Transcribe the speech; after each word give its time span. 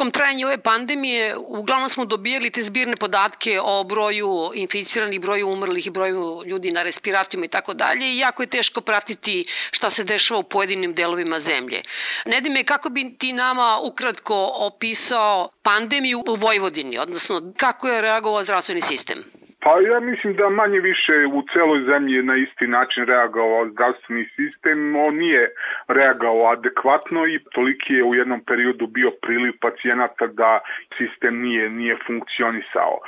tokom 0.00 0.12
trajanja 0.12 0.46
ove 0.46 0.58
pandemije 0.62 1.36
uglavnom 1.36 1.90
smo 1.90 2.04
dobijali 2.04 2.50
te 2.50 2.62
zbirne 2.62 2.96
podatke 2.96 3.60
o 3.60 3.84
broju 3.84 4.50
inficiranih, 4.54 5.20
broju 5.20 5.48
umrlih 5.48 5.86
i 5.86 5.90
broju 5.90 6.42
ljudi 6.46 6.72
na 6.72 6.82
respiratorima 6.82 7.44
i 7.44 7.48
tako 7.48 7.74
dalje 7.74 8.06
i 8.06 8.18
jako 8.18 8.42
je 8.42 8.46
teško 8.46 8.80
pratiti 8.80 9.46
šta 9.70 9.90
se 9.90 10.04
dešava 10.04 10.40
u 10.40 10.48
pojedinim 10.48 10.94
delovima 10.94 11.40
zemlje. 11.40 11.82
Nedime, 12.26 12.64
kako 12.64 12.88
bi 12.88 13.16
ti 13.18 13.32
nama 13.32 13.78
ukratko 13.82 14.50
opisao 14.54 15.48
pandemiju 15.62 16.22
u 16.28 16.34
Vojvodini, 16.34 16.98
odnosno 16.98 17.52
kako 17.56 17.88
je 17.88 18.02
reagovao 18.02 18.44
zdravstveni 18.44 18.82
sistem? 18.82 19.24
Pa 19.62 19.80
ja 19.80 20.00
mislim 20.00 20.34
da 20.34 20.48
manje 20.48 20.80
više 20.80 21.12
u 21.32 21.42
celoj 21.52 21.80
zemlji 21.80 22.14
je 22.14 22.22
na 22.22 22.36
isti 22.36 22.66
način 22.66 23.04
reagovao 23.06 23.68
zdravstveni 23.68 24.28
sistem. 24.36 24.96
On 24.96 25.14
nije 25.14 25.50
reagovao 25.88 26.52
adekvatno 26.52 27.26
i 27.26 27.38
toliki 27.54 27.94
je 27.94 28.04
u 28.04 28.14
jednom 28.14 28.40
periodu 28.44 28.86
bio 28.86 29.10
priliv 29.22 29.52
pacijenata 29.60 30.26
da 30.26 30.60
sistem 30.98 31.40
nije 31.42 31.70
nije 31.70 31.96
funkcionisao. 32.06 32.98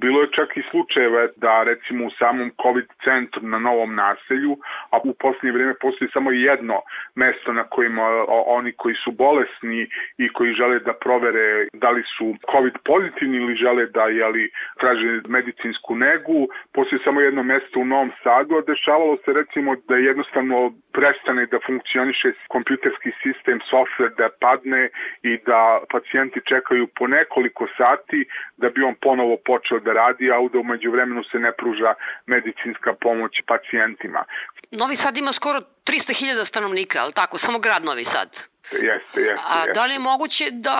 Bilo 0.00 0.20
je 0.22 0.32
čak 0.36 0.56
i 0.56 0.62
slučajeve 0.70 1.28
da 1.36 1.62
recimo 1.62 2.06
u 2.06 2.10
samom 2.10 2.50
COVID 2.62 2.88
centru 3.04 3.42
na 3.42 3.58
novom 3.58 3.94
naselju, 3.94 4.56
a 4.90 4.98
u 5.04 5.14
poslednje 5.14 5.52
vreme 5.52 5.74
postoji 5.80 6.10
samo 6.12 6.30
jedno 6.32 6.80
mesto 7.14 7.52
na 7.52 7.64
kojima 7.64 8.24
oni 8.46 8.72
koji 8.72 8.94
su 8.94 9.10
bolesni 9.10 9.88
i 10.18 10.28
koji 10.32 10.52
žele 10.52 10.78
da 10.78 10.92
provere 10.92 11.66
da 11.72 11.90
li 11.90 12.02
su 12.16 12.36
COVID 12.52 12.74
pozitivni 12.84 13.36
ili 13.36 13.54
žele 13.54 13.86
da 13.86 14.04
jeli, 14.04 14.50
traže 14.80 15.20
medicinsku 15.28 15.94
negu, 16.06 16.38
postoji 16.74 17.00
samo 17.04 17.20
jedno 17.20 17.42
mesto 17.42 17.76
u 17.80 17.84
Novom 17.92 18.10
Sadu, 18.22 18.52
a 18.56 18.68
dešavalo 18.72 19.14
se 19.24 19.30
recimo 19.40 19.70
da 19.88 19.96
jednostavno 20.10 20.56
prestane 20.96 21.46
da 21.52 21.58
funkcioniše 21.66 22.28
kompjuterski 22.54 23.10
sistem, 23.22 23.56
software 23.70 24.14
da 24.20 24.28
padne 24.44 24.82
i 25.30 25.32
da 25.48 25.60
pacijenti 25.92 26.40
čekaju 26.50 26.84
po 26.98 27.04
nekoliko 27.06 27.64
sati 27.78 28.18
da 28.56 28.66
bi 28.74 28.80
on 28.82 28.94
ponovo 29.06 29.36
počeo 29.50 29.78
da 29.86 29.92
radi, 29.92 30.24
a 30.32 30.36
da 30.52 30.58
umeđu 30.58 30.90
vremenu 30.90 31.22
se 31.30 31.38
ne 31.38 31.52
pruža 31.60 31.94
medicinska 32.26 32.90
pomoć 33.04 33.32
pacijentima. 33.46 34.24
Novi 34.70 34.96
Sad 34.96 35.16
ima 35.16 35.32
skoro 35.32 35.58
300.000 35.60 36.44
stanovnika, 36.44 36.98
ali 37.02 37.12
tako, 37.12 37.38
samo 37.38 37.58
grad 37.58 37.84
Novi 37.84 38.04
Sad. 38.04 38.28
Jeste, 38.72 39.20
jeste. 39.20 39.42
A 39.54 39.72
da 39.74 39.84
li 39.86 39.92
je 39.92 39.98
moguće 39.98 40.44
da 40.50 40.76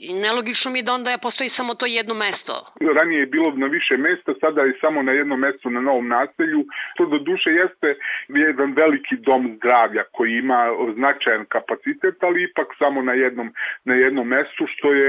I 0.00 0.14
nelogično 0.14 0.70
mi 0.70 0.78
je 0.78 0.82
da 0.82 0.92
onda 0.92 1.18
postoji 1.18 1.50
samo 1.50 1.74
to 1.74 1.86
jedno 1.86 2.14
mesto. 2.14 2.72
Ranije 2.94 3.20
je 3.20 3.26
bilo 3.26 3.50
na 3.50 3.66
više 3.66 3.96
mesta, 3.96 4.32
sada 4.40 4.62
je 4.62 4.78
samo 4.80 5.02
na 5.02 5.12
jednom 5.12 5.40
mestu 5.40 5.70
na 5.70 5.80
novom 5.80 6.08
naselju. 6.08 6.64
To 6.96 7.06
do 7.06 7.18
duše 7.18 7.50
jeste 7.50 7.98
jedan 8.28 8.72
veliki 8.72 9.16
dom 9.16 9.54
zdravlja 9.56 10.04
koji 10.12 10.32
ima 10.32 10.60
značajan 10.94 11.46
kapacitet, 11.48 12.22
ali 12.22 12.42
ipak 12.42 12.68
samo 12.78 13.02
na 13.02 13.12
jednom, 13.12 13.52
na 13.84 13.94
jednom 13.94 14.28
mestu, 14.28 14.66
što 14.66 14.92
je 14.92 15.08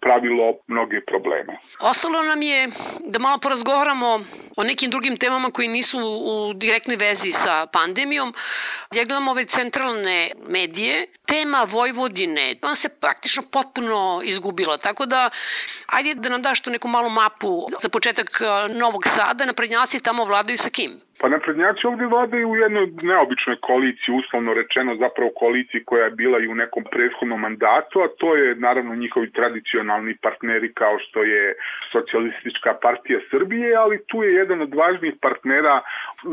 pravilo 0.00 0.58
mnoge 0.66 1.00
probleme. 1.00 1.56
Ostalo 1.80 2.22
nam 2.22 2.42
je 2.42 2.68
da 3.06 3.18
malo 3.18 3.38
porazgovaramo 3.38 4.24
o 4.56 4.64
nekim 4.64 4.90
drugim 4.90 5.16
temama 5.16 5.50
koji 5.50 5.68
nisu 5.68 5.98
u 6.00 6.52
direktnoj 6.54 6.96
vezi 6.96 7.32
sa 7.32 7.66
pandemijom. 7.66 8.34
Ja 8.92 9.04
gledam 9.04 9.28
ove 9.28 9.44
centralne 9.44 10.30
medije. 10.48 11.06
Tema 11.26 11.66
Vojvodine, 11.70 12.54
ona 12.62 12.76
se 12.76 12.88
praktično 13.00 13.42
potpuno 13.52 14.13
izgubilo. 14.22 14.76
Tako 14.76 15.06
da, 15.06 15.30
ajde 15.86 16.14
da 16.14 16.28
nam 16.28 16.42
daš 16.42 16.60
tu 16.60 16.70
neku 16.70 16.88
malu 16.88 17.10
mapu 17.10 17.66
za 17.82 17.88
početak 17.88 18.40
Novog 18.70 19.06
Sada, 19.06 19.44
naprednjaci 19.44 20.00
tamo 20.00 20.24
vladaju 20.24 20.58
sa 20.58 20.70
kim? 20.70 21.00
Pa 21.18 21.28
naprednjaci 21.28 21.86
ovde 21.86 22.06
vladaju 22.06 22.48
u 22.48 22.56
jednoj 22.56 22.86
neobičnoj 23.02 23.56
koaliciji, 23.60 24.14
uslovno 24.14 24.54
rečeno 24.54 24.96
zapravo 24.96 25.30
koaliciji 25.36 25.84
koja 25.84 26.04
je 26.04 26.10
bila 26.10 26.38
i 26.38 26.48
u 26.48 26.54
nekom 26.54 26.84
prethodnom 26.90 27.40
mandatu, 27.40 28.00
a 28.00 28.08
to 28.18 28.36
je 28.36 28.54
naravno 28.54 28.94
njihovi 28.94 29.32
tradicionalni 29.32 30.16
partneri 30.22 30.72
kao 30.72 30.98
što 30.98 31.22
je 31.22 31.54
Socialistička 31.92 32.74
partija 32.82 33.20
Srbije, 33.30 33.76
ali 33.76 34.04
tu 34.06 34.22
je 34.22 34.34
jedan 34.34 34.60
od 34.62 34.74
važnijih 34.74 35.14
partnera 35.20 35.80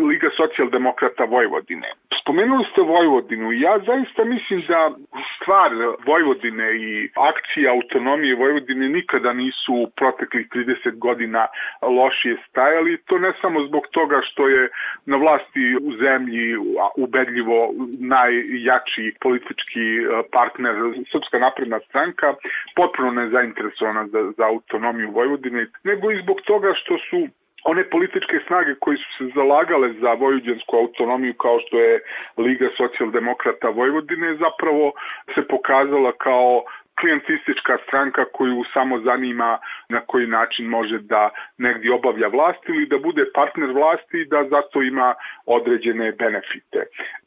Liga 0.10 0.30
socijaldemokrata 0.38 1.24
Vojvodine. 1.24 1.90
Spomenuli 2.22 2.66
ste 2.72 2.82
Vojvodinu 2.82 3.52
ja 3.52 3.80
zaista 3.86 4.24
mislim 4.24 4.64
da 4.68 4.92
stvar 5.36 5.72
Vojvodine 6.06 6.68
i 6.76 7.10
akcija 7.16 7.72
autonomije 7.72 8.36
Vojvodine 8.36 8.90
nikada 8.90 9.34
nisu 9.34 9.74
u 9.74 9.90
proteklih 9.96 10.48
30 10.48 10.98
godina 10.98 11.48
lošije 11.82 12.38
stajali. 12.50 13.02
To 13.06 13.18
ne 13.18 13.34
samo 13.42 13.68
zbog 13.68 13.84
toga 13.92 14.22
što 14.24 14.48
je 14.48 14.70
na 15.06 15.18
vlasti 15.18 15.78
u 15.82 15.92
zemlji 16.04 16.56
ubedljivo 16.96 17.74
najjači 18.00 19.16
politički 19.22 19.86
e, 20.00 20.04
partner 20.32 20.76
Srpska 21.12 21.40
napredna 21.40 21.80
stranka, 21.80 22.36
potpuno 22.76 23.12
nezainteresovana 23.12 24.08
za, 24.08 24.32
za 24.38 24.46
autonomiju 24.48 25.12
Vojvodine, 25.12 25.68
nego 25.84 26.12
i 26.12 26.22
zbog 26.24 26.42
toga 26.42 26.74
što 26.74 26.98
su 26.98 27.28
one 27.64 27.90
političke 27.90 28.40
snage 28.48 28.76
koji 28.80 28.98
su 28.98 29.10
se 29.18 29.32
zalagale 29.36 29.94
za 29.94 30.14
vojvođansku 30.14 30.78
autonomiju 30.78 31.34
kao 31.34 31.60
što 31.60 31.80
je 31.80 32.00
Liga 32.38 32.70
socijaldemokrata 32.78 33.70
Vojvodine 33.70 34.36
zapravo 34.36 34.92
se 35.36 35.48
pokazala 35.48 36.12
kao 36.12 36.64
klijentistička 37.00 37.78
stranka 37.88 38.26
koju 38.26 38.64
samo 38.74 39.00
zanima 39.00 39.60
na 39.90 40.00
koji 40.02 40.28
način 40.28 40.66
može 40.66 40.98
da 41.00 41.30
negdje 41.58 41.94
obavlja 41.94 42.28
vlast 42.28 42.70
ili 42.70 42.86
da 42.86 42.98
bude 42.98 43.24
partner 43.36 43.70
vlasti 43.72 44.18
i 44.22 44.26
da 44.26 44.48
zato 44.50 44.82
ima 44.82 45.14
određene 45.46 46.12
benefite. 46.12 46.80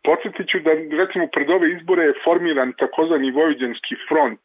Podsjetit 0.04 0.46
ću 0.50 0.58
da 0.58 0.70
recimo 1.00 1.26
pred 1.34 1.50
ove 1.50 1.72
izbore 1.72 2.02
je 2.04 2.20
formiran 2.24 2.72
takozvani 2.72 3.30
Vojvođanski 3.30 3.94
front 4.08 4.40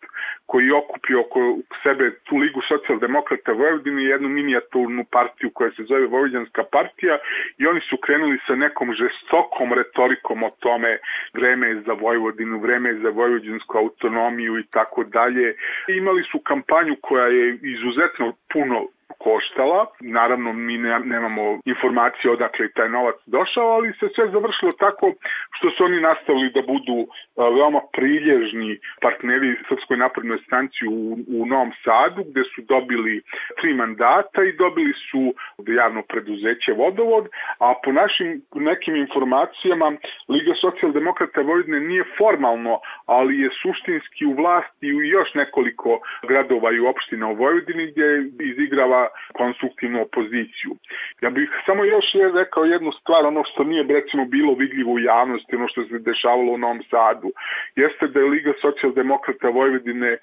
koji 0.50 0.72
okupio 0.72 1.20
oko 1.22 1.40
sebe 1.84 2.06
tu 2.26 2.36
Ligu 2.38 2.62
socijaldemokrata 2.68 3.52
Vojvodine 3.52 4.02
i 4.04 4.12
jednu 4.14 4.30
minijaturnu 4.30 5.06
partiju 5.12 5.50
koja 5.54 5.72
se 5.72 5.84
zove 5.84 6.06
Vojvođanska 6.08 6.64
partija 6.72 7.18
i 7.58 7.68
oni 7.68 7.82
su 7.90 7.98
krenuli 7.98 8.38
sa 8.48 8.56
nekom 8.56 8.94
žestokom 8.94 9.74
retorikom 9.74 10.44
o 10.44 10.52
tome 10.60 10.98
vreme 11.34 11.68
je 11.68 11.82
za 11.88 11.94
Vojvodinu, 11.94 12.60
vreme 12.60 12.90
je 12.90 13.00
za 13.00 13.10
vojvođansku 13.10 13.78
autonomiju 13.78 14.60
i 14.60 14.64
tako 14.72 15.04
dalje. 15.04 15.56
Imali 15.88 16.24
su 16.32 16.40
kampanju 16.40 16.96
koja 17.02 17.28
je 17.28 17.58
izuzetno 17.62 18.34
puno 18.54 18.88
koštala. 19.18 19.86
Naravno, 20.00 20.54
mi 20.54 20.78
ne, 20.78 21.00
nemamo 21.00 21.60
informacije 21.66 22.32
odakle 22.32 22.66
je 22.66 22.72
taj 22.72 22.90
novac 22.90 23.16
došao, 23.26 23.68
ali 23.68 23.94
se 24.00 24.08
sve 24.16 24.28
završilo 24.32 24.72
tako 24.72 25.14
što 25.52 25.70
su 25.72 25.84
oni 25.84 26.02
nastavili 26.02 26.52
da 26.52 26.62
budu 26.62 26.98
veoma 27.56 27.82
prilježni 27.94 28.80
partneri 29.02 29.56
Srpskoj 29.70 29.98
naprednoj 29.98 30.38
stanci 30.46 30.88
u, 30.88 31.18
u 31.28 31.46
Novom 31.46 31.72
Sadu, 31.84 32.24
gde 32.30 32.44
su 32.56 32.62
dobili 32.62 33.22
tri 33.62 33.74
mandata 33.74 34.44
i 34.44 34.58
dobili 34.64 34.94
su 35.12 35.34
javno 35.68 36.02
preduzeće 36.02 36.72
Vodovod, 36.74 37.28
a 37.60 37.74
po 37.84 37.92
našim 37.92 38.42
nekim 38.56 38.96
informacijama 38.96 39.92
Liga 40.30 40.54
socijaldemokrata 40.62 41.42
Vojvodine 41.42 41.80
nije 41.80 42.04
formalno, 42.18 42.80
ali 43.06 43.40
je 43.40 43.50
suštinski 43.62 44.26
u 44.26 44.34
vlasti 44.34 44.94
u 44.94 45.02
još 45.02 45.34
nekoliko 45.34 46.00
gradova 46.28 46.72
i 46.72 46.80
opština 46.80 47.28
u 47.28 47.36
Vojvodini 47.36 47.92
gdje 47.92 48.08
izigrava 48.52 48.99
konstruktivnu 49.34 50.02
opoziciju. 50.02 50.72
Ja 51.22 51.30
bih 51.30 51.50
samo 51.66 51.84
još 51.84 52.06
rekao 52.36 52.64
jednu 52.64 52.92
stvar, 52.92 53.26
ono 53.26 53.44
što 53.50 53.64
nije 53.64 53.84
recimo 53.84 54.26
bilo 54.26 54.54
vidljivo 54.54 54.92
u 54.94 55.00
javnosti, 55.00 55.56
ono 55.56 55.68
što 55.68 55.84
se 55.84 56.00
dešavalo 56.00 56.52
u 56.52 56.58
Novom 56.58 56.82
Sadu, 56.90 57.30
jeste 57.76 58.08
da 58.08 58.20
je 58.20 58.32
Liga 58.36 58.54
socijaldemokrata 58.62 59.50
Vojvodine 59.50 60.18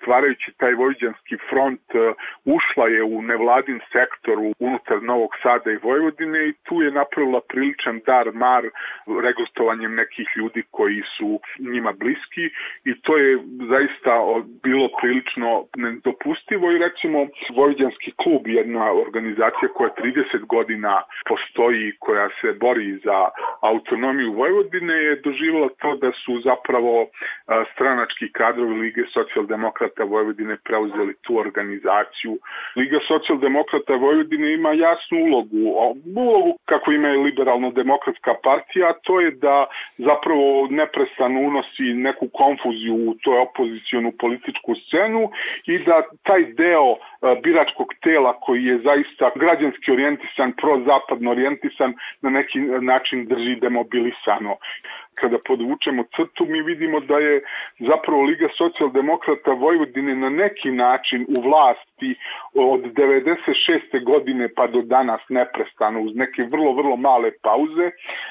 stvarajući 0.00 0.52
taj 0.56 0.74
vojđanski 0.74 1.36
front 1.50 1.80
e, 1.94 1.98
ušla 2.44 2.86
je 2.88 3.02
u 3.02 3.22
nevladin 3.22 3.80
sektor 3.92 4.36
unutar 4.58 5.02
Novog 5.02 5.30
Sada 5.42 5.70
i 5.70 5.82
Vojvodine 5.82 6.48
i 6.48 6.52
tu 6.66 6.82
je 6.82 6.90
napravila 6.90 7.40
priličan 7.48 8.00
dar 8.06 8.32
mar 8.32 8.64
regrutovanjem 9.26 9.94
nekih 9.94 10.26
ljudi 10.36 10.62
koji 10.70 11.02
su 11.16 11.40
njima 11.58 11.92
bliski 11.92 12.44
i 12.84 13.00
to 13.00 13.16
je 13.16 13.38
zaista 13.68 14.12
bilo 14.62 14.88
prilično 15.00 15.64
nedopustivo 15.76 16.72
i 16.72 16.78
recimo 16.78 17.26
Vojđanski 17.56 18.10
klub, 18.22 18.42
jedna 18.46 18.92
organizacija 18.92 19.68
koja 19.74 19.90
30 19.90 20.46
godina 20.46 21.02
postoji 21.28 21.92
koja 21.98 22.28
se 22.40 22.52
bori 22.52 22.98
za 23.04 23.18
autonomiju 23.60 24.32
Vojvodine 24.32 24.94
je 24.94 25.20
doživjela 25.24 25.68
to 25.80 25.96
da 25.96 26.10
su 26.12 26.40
zapravo 26.40 26.94
e, 27.02 27.08
stranački 27.72 28.32
kadrovi 28.32 28.74
Lige 28.74 29.02
socijaldemokrata 29.14 29.87
socijaldemokrata 29.88 30.04
Vojvodine 30.04 30.56
preuzeli 30.64 31.14
tu 31.22 31.38
organizaciju. 31.38 32.38
Liga 32.76 32.98
socijaldemokrata 33.08 33.94
Vojvodine 33.94 34.54
ima 34.54 34.72
jasnu 34.72 35.18
ulogu, 35.18 35.56
ulogu 36.16 36.58
kako 36.64 36.92
ima 36.92 37.08
i 37.08 37.16
liberalno-demokratska 37.16 38.34
partija, 38.42 38.92
to 39.02 39.20
je 39.20 39.30
da 39.30 39.66
zapravo 39.98 40.68
neprestano 40.70 41.40
unosi 41.40 41.94
neku 41.94 42.28
konfuziju 42.32 42.94
u 42.94 43.14
toj 43.14 43.38
opozicijonu 43.38 44.12
političku 44.18 44.74
scenu 44.74 45.30
i 45.66 45.78
da 45.78 46.02
taj 46.22 46.44
deo 46.52 46.92
e, 46.92 46.96
biračkog 47.42 47.88
tela 48.02 48.32
koji 48.40 48.64
je 48.64 48.78
zaista 48.78 49.30
građanski 49.34 49.92
orijentisan, 49.92 50.52
prozapadno 50.52 51.30
orijentisan, 51.30 51.94
na 52.22 52.30
neki 52.30 52.58
način 52.80 53.26
drži 53.26 53.54
demobilisano. 53.60 54.56
Kada 55.20 55.38
podvučemo 55.38 56.04
crtu, 56.16 56.44
mi 56.44 56.62
vidimo 56.62 57.00
da 57.00 57.18
je 57.18 57.42
zapravo 57.78 58.22
Liga 58.22 58.48
socijaldemokrata 58.58 59.52
Vojvodine 59.52 60.14
na 60.14 60.28
neki 60.28 60.70
način 60.70 61.26
u 61.28 61.40
vlasti 61.40 62.14
od 62.54 62.80
96. 62.80 64.04
godine 64.04 64.48
pa 64.56 64.66
do 64.66 64.82
danas 64.82 65.20
neprestano 65.28 66.00
uz 66.00 66.16
neke 66.16 66.42
vrlo, 66.42 66.72
vrlo 66.72 66.96
male 66.96 67.30
pauze. 67.42 67.90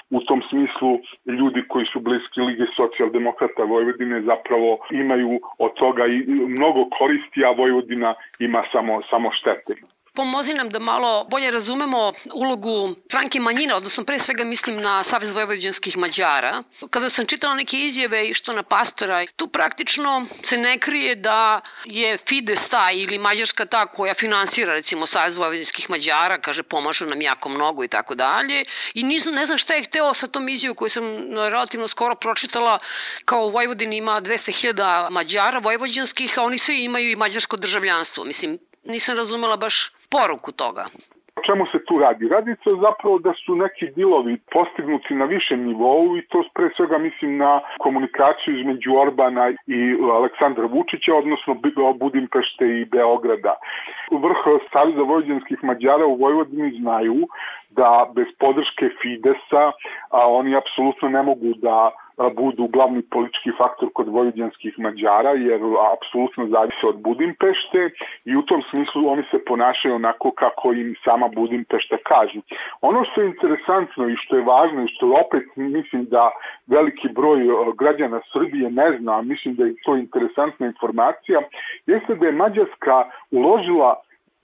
U 0.09 0.19
tom 0.21 0.41
smislu 0.49 0.99
ljudi 1.25 1.63
koji 1.67 1.85
su 1.85 1.99
bliski 1.99 2.41
Lige 2.41 2.65
socijaldemokrata 2.75 3.63
Vojvodine 3.63 4.21
zapravo 4.21 4.77
imaju 4.91 5.39
od 5.57 5.73
toga 5.73 6.05
i 6.05 6.17
mnogo 6.27 6.85
koristi, 6.99 7.45
a 7.45 7.51
Vojvodina 7.51 8.13
ima 8.39 8.63
samo, 8.71 9.01
samo 9.09 9.31
štete 9.31 9.75
pomozi 10.17 10.53
nam 10.53 10.69
da 10.69 10.79
malo 10.79 11.23
bolje 11.29 11.51
razumemo 11.51 12.13
ulogu 12.33 12.95
stranke 13.05 13.39
manjina, 13.39 13.75
odnosno 13.75 14.03
pre 14.03 14.19
svega 14.19 14.43
mislim 14.43 14.81
na 14.81 15.03
Savez 15.03 15.33
Vojvođanskih 15.33 15.97
Mađara. 15.97 16.63
Kada 16.89 17.09
sam 17.09 17.25
čitala 17.25 17.55
neke 17.55 17.77
izjave 17.77 18.33
što 18.33 18.53
na 18.53 18.63
pastora, 18.63 19.25
tu 19.35 19.47
praktično 19.47 20.25
se 20.43 20.57
ne 20.57 20.77
krije 20.79 21.15
da 21.15 21.61
je 21.85 22.17
Fides 22.17 22.69
ta 22.69 22.89
ili 22.93 23.17
Mađarska 23.17 23.65
ta 23.65 23.85
koja 23.85 24.13
finansira 24.13 24.73
recimo 24.73 25.05
Savez 25.05 25.37
Vojvođanskih 25.37 25.89
Mađara, 25.89 26.41
kaže 26.41 26.63
pomažu 26.63 27.05
nam 27.05 27.21
jako 27.21 27.49
mnogo 27.49 27.83
i 27.83 27.87
tako 27.87 28.15
dalje. 28.15 28.65
I 28.93 29.03
nisam, 29.03 29.33
ne 29.33 29.45
znam 29.45 29.57
šta 29.57 29.73
je 29.73 29.83
hteo 29.83 30.13
sa 30.13 30.27
tom 30.27 30.49
izjavom 30.49 30.75
koju 30.75 30.89
sam 30.89 31.05
relativno 31.33 31.87
skoro 31.87 32.15
pročitala, 32.15 32.79
kao 33.25 33.45
u 33.45 33.49
Vojvodini 33.49 33.97
ima 33.97 34.21
200.000 34.21 35.09
Mađara 35.09 35.59
vojvođanskih, 35.59 36.39
a 36.39 36.43
oni 36.43 36.57
svi 36.57 36.83
imaju 36.83 37.11
i 37.11 37.15
mađarsko 37.15 37.57
državljanstvo. 37.57 38.23
Mislim, 38.23 38.59
nisam 38.87 39.17
razumela 39.17 39.57
baš 39.57 39.91
poruku 40.09 40.51
toga. 40.51 40.85
O 41.37 41.41
čemu 41.45 41.65
se 41.71 41.77
tu 41.85 41.99
radi? 41.99 42.27
Radi 42.27 42.55
se 42.63 42.71
zapravo 42.81 43.19
da 43.19 43.33
su 43.45 43.55
neki 43.55 43.87
dilovi 43.95 44.37
postignuti 44.51 45.13
na 45.13 45.25
višem 45.25 45.65
nivou 45.65 46.17
i 46.17 46.21
to 46.27 46.43
pre 46.53 46.69
svega 46.77 46.97
mislim 46.97 47.37
na 47.37 47.61
komunikaciju 47.79 48.59
između 48.59 48.95
Orbana 48.95 49.49
i 49.49 49.79
Aleksandra 50.13 50.65
Vučića, 50.65 51.15
odnosno 51.15 51.53
Budimpešte 51.99 52.65
i 52.65 52.85
Beograda. 52.85 53.53
Vrh 54.11 54.41
Savjeza 54.73 55.01
vojvođanskih 55.01 55.63
Mađara 55.63 56.05
u 56.05 56.15
Vojvodini 56.15 56.79
znaju 56.79 57.27
da 57.69 58.11
bez 58.15 58.27
podrške 58.39 58.89
Fidesa 59.01 59.63
a 60.09 60.27
oni 60.27 60.55
apsolutno 60.55 61.09
ne 61.09 61.23
mogu 61.23 61.53
da 61.61 61.91
budu 62.35 62.67
glavni 62.67 63.01
politički 63.01 63.51
faktor 63.57 63.89
kod 63.93 64.07
vojvođanskih 64.07 64.79
Mađara, 64.79 65.29
jer 65.29 65.61
apsolutno 65.93 66.47
zavise 66.47 66.87
od 66.87 66.97
Budimpešte 67.01 67.89
i 68.25 68.35
u 68.35 68.41
tom 68.41 68.61
smislu 68.69 69.09
oni 69.09 69.23
se 69.31 69.45
ponašaju 69.45 69.95
onako 69.95 70.31
kako 70.31 70.73
im 70.73 70.95
sama 71.03 71.27
Budimpešta 71.27 71.97
kažu. 71.97 72.39
Ono 72.81 73.03
što 73.03 73.21
je 73.21 73.27
interesantno 73.27 74.09
i 74.09 74.15
što 74.15 74.35
je 74.35 74.43
važno 74.43 74.83
i 74.83 74.93
što 74.95 75.21
opet 75.25 75.43
mislim 75.55 76.05
da 76.05 76.31
veliki 76.67 77.07
broj 77.09 77.39
građana 77.77 78.19
Srbije 78.33 78.71
ne 78.71 78.97
zna, 78.99 79.17
a 79.17 79.21
mislim 79.21 79.55
da 79.55 79.65
je 79.65 79.75
to 79.85 79.95
interesantna 79.95 80.65
informacija, 80.67 81.39
jeste 81.85 82.15
da 82.15 82.25
je 82.25 82.31
Mađarska 82.31 82.95
uložila 83.31 83.95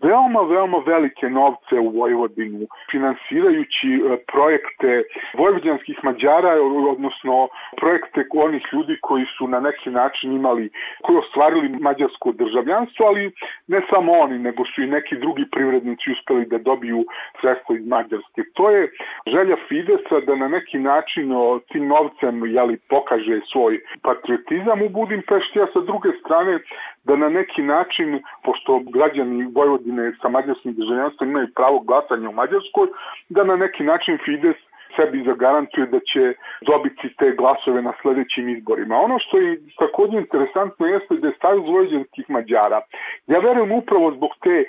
veoma, 0.04 0.42
veoma 0.42 0.78
velike 0.86 1.30
novce 1.30 1.76
u 1.80 1.90
Vojvodinu, 1.90 2.68
finansirajući 2.92 3.90
e, 3.96 4.18
projekte 4.32 5.04
vojvođanskih 5.38 5.98
Mađara, 6.04 6.54
odnosno 6.94 7.48
projekte 7.78 8.26
onih 8.34 8.64
ljudi 8.74 8.98
koji 9.02 9.26
su 9.38 9.48
na 9.48 9.60
neki 9.60 9.90
način 9.90 10.34
imali, 10.34 10.70
koji 11.02 11.18
ostvarili 11.18 11.70
mađarsko 11.70 12.32
državljanstvo, 12.32 13.06
ali 13.06 13.32
ne 13.68 13.82
samo 13.90 14.12
oni, 14.14 14.40
nego 14.40 14.66
su 14.66 14.82
i 14.82 14.88
neki 14.88 15.16
drugi 15.16 15.46
privrednici 15.52 16.12
uspeli 16.12 16.46
da 16.46 16.58
dobiju 16.58 17.06
sredstvo 17.42 17.76
iz 17.76 17.88
Mađarske. 17.88 18.42
To 18.54 18.70
je 18.70 18.92
želja 19.28 19.56
Fidesa 19.68 20.20
da 20.28 20.36
na 20.36 20.48
neki 20.48 20.80
način 20.80 21.32
o, 21.32 21.60
tim 21.72 21.88
novcem 21.88 22.46
jeli, 22.46 22.78
pokaže 22.90 23.40
svoj 23.52 23.80
patriotizam 24.02 24.82
u 24.82 24.90
Budimpešti, 24.90 25.62
a 25.62 25.68
sa 25.74 25.80
druge 25.80 26.10
strane 26.20 26.60
da 27.04 27.16
na 27.16 27.30
neki 27.30 27.62
način, 27.62 28.22
pošto 28.44 28.80
građani 28.94 29.52
Vojvodine 29.56 30.14
sa 30.22 30.30
mađarskim 30.30 30.74
državljanstvom 30.74 31.30
imaju 31.30 31.48
pravo 31.56 31.80
glasanja 31.80 32.30
u 32.30 32.34
Mađarskoj, 32.34 32.88
da 33.30 33.44
na 33.44 33.56
neki 33.56 33.84
način 33.84 34.18
Fides 34.26 34.56
sebi 34.96 35.24
zagarantuje 35.26 35.86
da 35.86 36.00
će 36.00 36.34
dobiti 36.62 37.10
te 37.20 37.32
glasove 37.32 37.82
na 37.82 37.94
sledećim 38.02 38.50
izborima. 38.50 38.96
Ono 38.98 39.20
što 39.20 39.38
je 39.38 39.60
takođe 39.80 40.18
interesantno 40.18 40.86
jeste 40.86 41.16
da 41.16 41.28
je 41.28 41.34
Savjez 41.42 41.66
Vojvođanskih 41.66 42.30
Mađara, 42.30 42.82
ja 43.28 43.40
verujem 43.40 43.72
upravo 43.72 44.12
zbog 44.12 44.32
te 44.44 44.66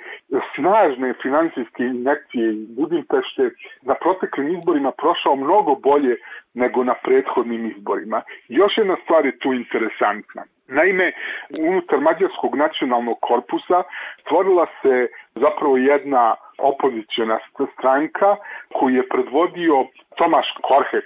snažne 0.55 1.13
finansijske 1.21 1.83
injekcije 1.83 2.53
Budimpešte 2.77 3.49
na 3.81 3.95
proteklim 3.95 4.57
izborima 4.57 4.91
prošao 4.91 5.35
mnogo 5.35 5.75
bolje 5.75 6.15
nego 6.53 6.83
na 6.83 6.93
prethodnim 7.03 7.65
izborima. 7.65 8.21
Još 8.47 8.77
jedna 8.77 8.95
stvar 9.03 9.25
je 9.25 9.39
tu 9.39 9.53
interesantna. 9.53 10.43
Naime, 10.67 11.11
unutar 11.59 11.99
Mađarskog 11.99 12.55
nacionalnog 12.55 13.17
korpusa 13.21 13.83
stvorila 14.21 14.65
se 14.81 15.07
zapravo 15.35 15.77
jedna 15.77 16.35
opozicijona 16.57 17.39
stranka 17.73 18.35
koju 18.73 18.95
je 18.95 19.09
predvodio 19.09 19.85
Tomaš 20.17 20.47
Korhec, 20.61 21.05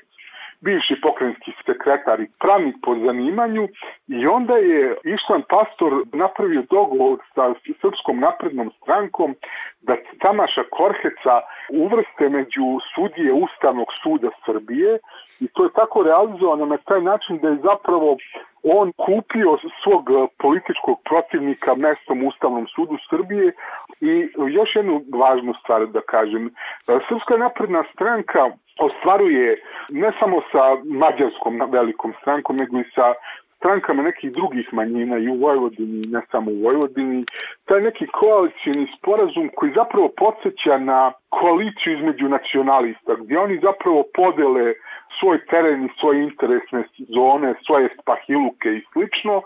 bivši 0.62 0.96
pokrenjski 1.02 1.52
sekretar 1.66 2.20
i 2.20 2.32
pravnik 2.40 2.76
po 2.84 2.96
zanimanju 2.96 3.68
i 4.08 4.28
onda 4.28 4.58
je 4.58 4.96
Išlan 5.04 5.44
Pastor 5.50 5.94
napravio 6.14 6.64
dogovor 6.70 7.18
sa 7.36 7.54
Srpskom 7.82 8.20
naprednom 8.20 8.72
strankom 8.82 9.36
da 9.82 9.96
Tamaša 10.22 10.64
Korheca 10.72 11.36
uvrste 11.72 12.30
među 12.30 12.68
sudije 12.96 13.34
Ustavnog 13.34 13.88
suda 14.04 14.30
Srbije 14.46 15.00
i 15.40 15.48
to 15.48 15.64
je 15.64 15.70
tako 15.76 16.04
realizovano 16.04 16.66
na 16.66 16.78
taj 16.78 17.02
način 17.02 17.40
da 17.42 17.48
je 17.50 17.56
zapravo 17.64 18.18
on 18.64 18.92
kupio 18.92 19.58
svog 19.84 20.04
političkog 20.38 20.98
protivnika 21.10 21.76
mestom 21.76 22.24
Ustavnom 22.24 22.68
sudu 22.68 22.98
Srbije 23.10 23.54
i 24.02 24.30
još 24.50 24.76
jednu 24.76 25.02
važnu 25.14 25.54
stvar 25.64 25.88
da 25.88 26.02
kažem. 26.02 26.52
Srpska 26.86 27.38
napredna 27.38 27.84
stranka 27.94 28.52
ostvaruje 28.80 29.62
ne 29.90 30.12
samo 30.20 30.42
sa 30.52 30.64
mađarskom 30.84 31.62
velikom 31.72 32.14
strankom, 32.22 32.58
nego 32.58 32.80
i 32.80 32.92
sa 32.96 33.14
strankama 33.60 34.04
nekih 34.04 34.32
drugih 34.32 34.68
manjina 34.72 35.18
i 35.18 35.28
u 35.30 35.36
Vojvodini, 35.36 36.08
ne 36.08 36.22
samo 36.32 36.52
u 36.52 36.62
Vojvodini, 36.64 37.26
taj 37.66 37.82
neki 37.82 38.08
koalicijni 38.08 38.88
sporazum 38.98 39.50
koji 39.56 39.72
zapravo 39.76 40.08
podsjeća 40.18 40.78
na 40.78 41.12
koaliciju 41.30 41.98
između 41.98 42.30
nacionalista, 42.30 43.16
gdje 43.22 43.40
oni 43.40 43.60
zapravo 43.68 44.04
podele 44.14 44.74
svoj 45.20 45.46
teren 45.46 45.86
i 45.86 45.90
svoje 46.00 46.24
interesne 46.24 46.84
zone, 46.98 47.54
svoje 47.66 47.90
spahiluke 48.02 48.70
i 48.70 48.86
slično 48.94 49.42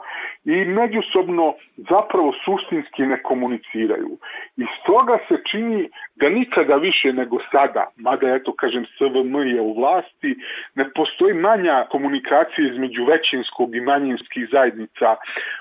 i 0.45 0.65
međusobno 0.65 1.53
zapravo 1.77 2.33
suštinski 2.45 3.01
ne 3.01 3.23
komuniciraju. 3.23 4.17
I 4.57 4.65
stoga 4.81 5.17
se 5.27 5.35
čini 5.51 5.89
da 6.15 6.29
nikada 6.29 6.75
više 6.75 7.13
nego 7.13 7.37
sada, 7.51 7.87
mada 7.95 8.35
eto 8.35 8.53
kažem 8.53 8.85
SVM 8.97 9.35
je 9.35 9.61
u 9.61 9.73
vlasti, 9.73 10.35
ne 10.75 10.89
postoji 10.95 11.33
manja 11.33 11.85
komunikacija 11.91 12.67
između 12.67 13.05
većinskog 13.05 13.75
i 13.75 13.81
manjinskih 13.81 14.47
zajednica 14.51 15.15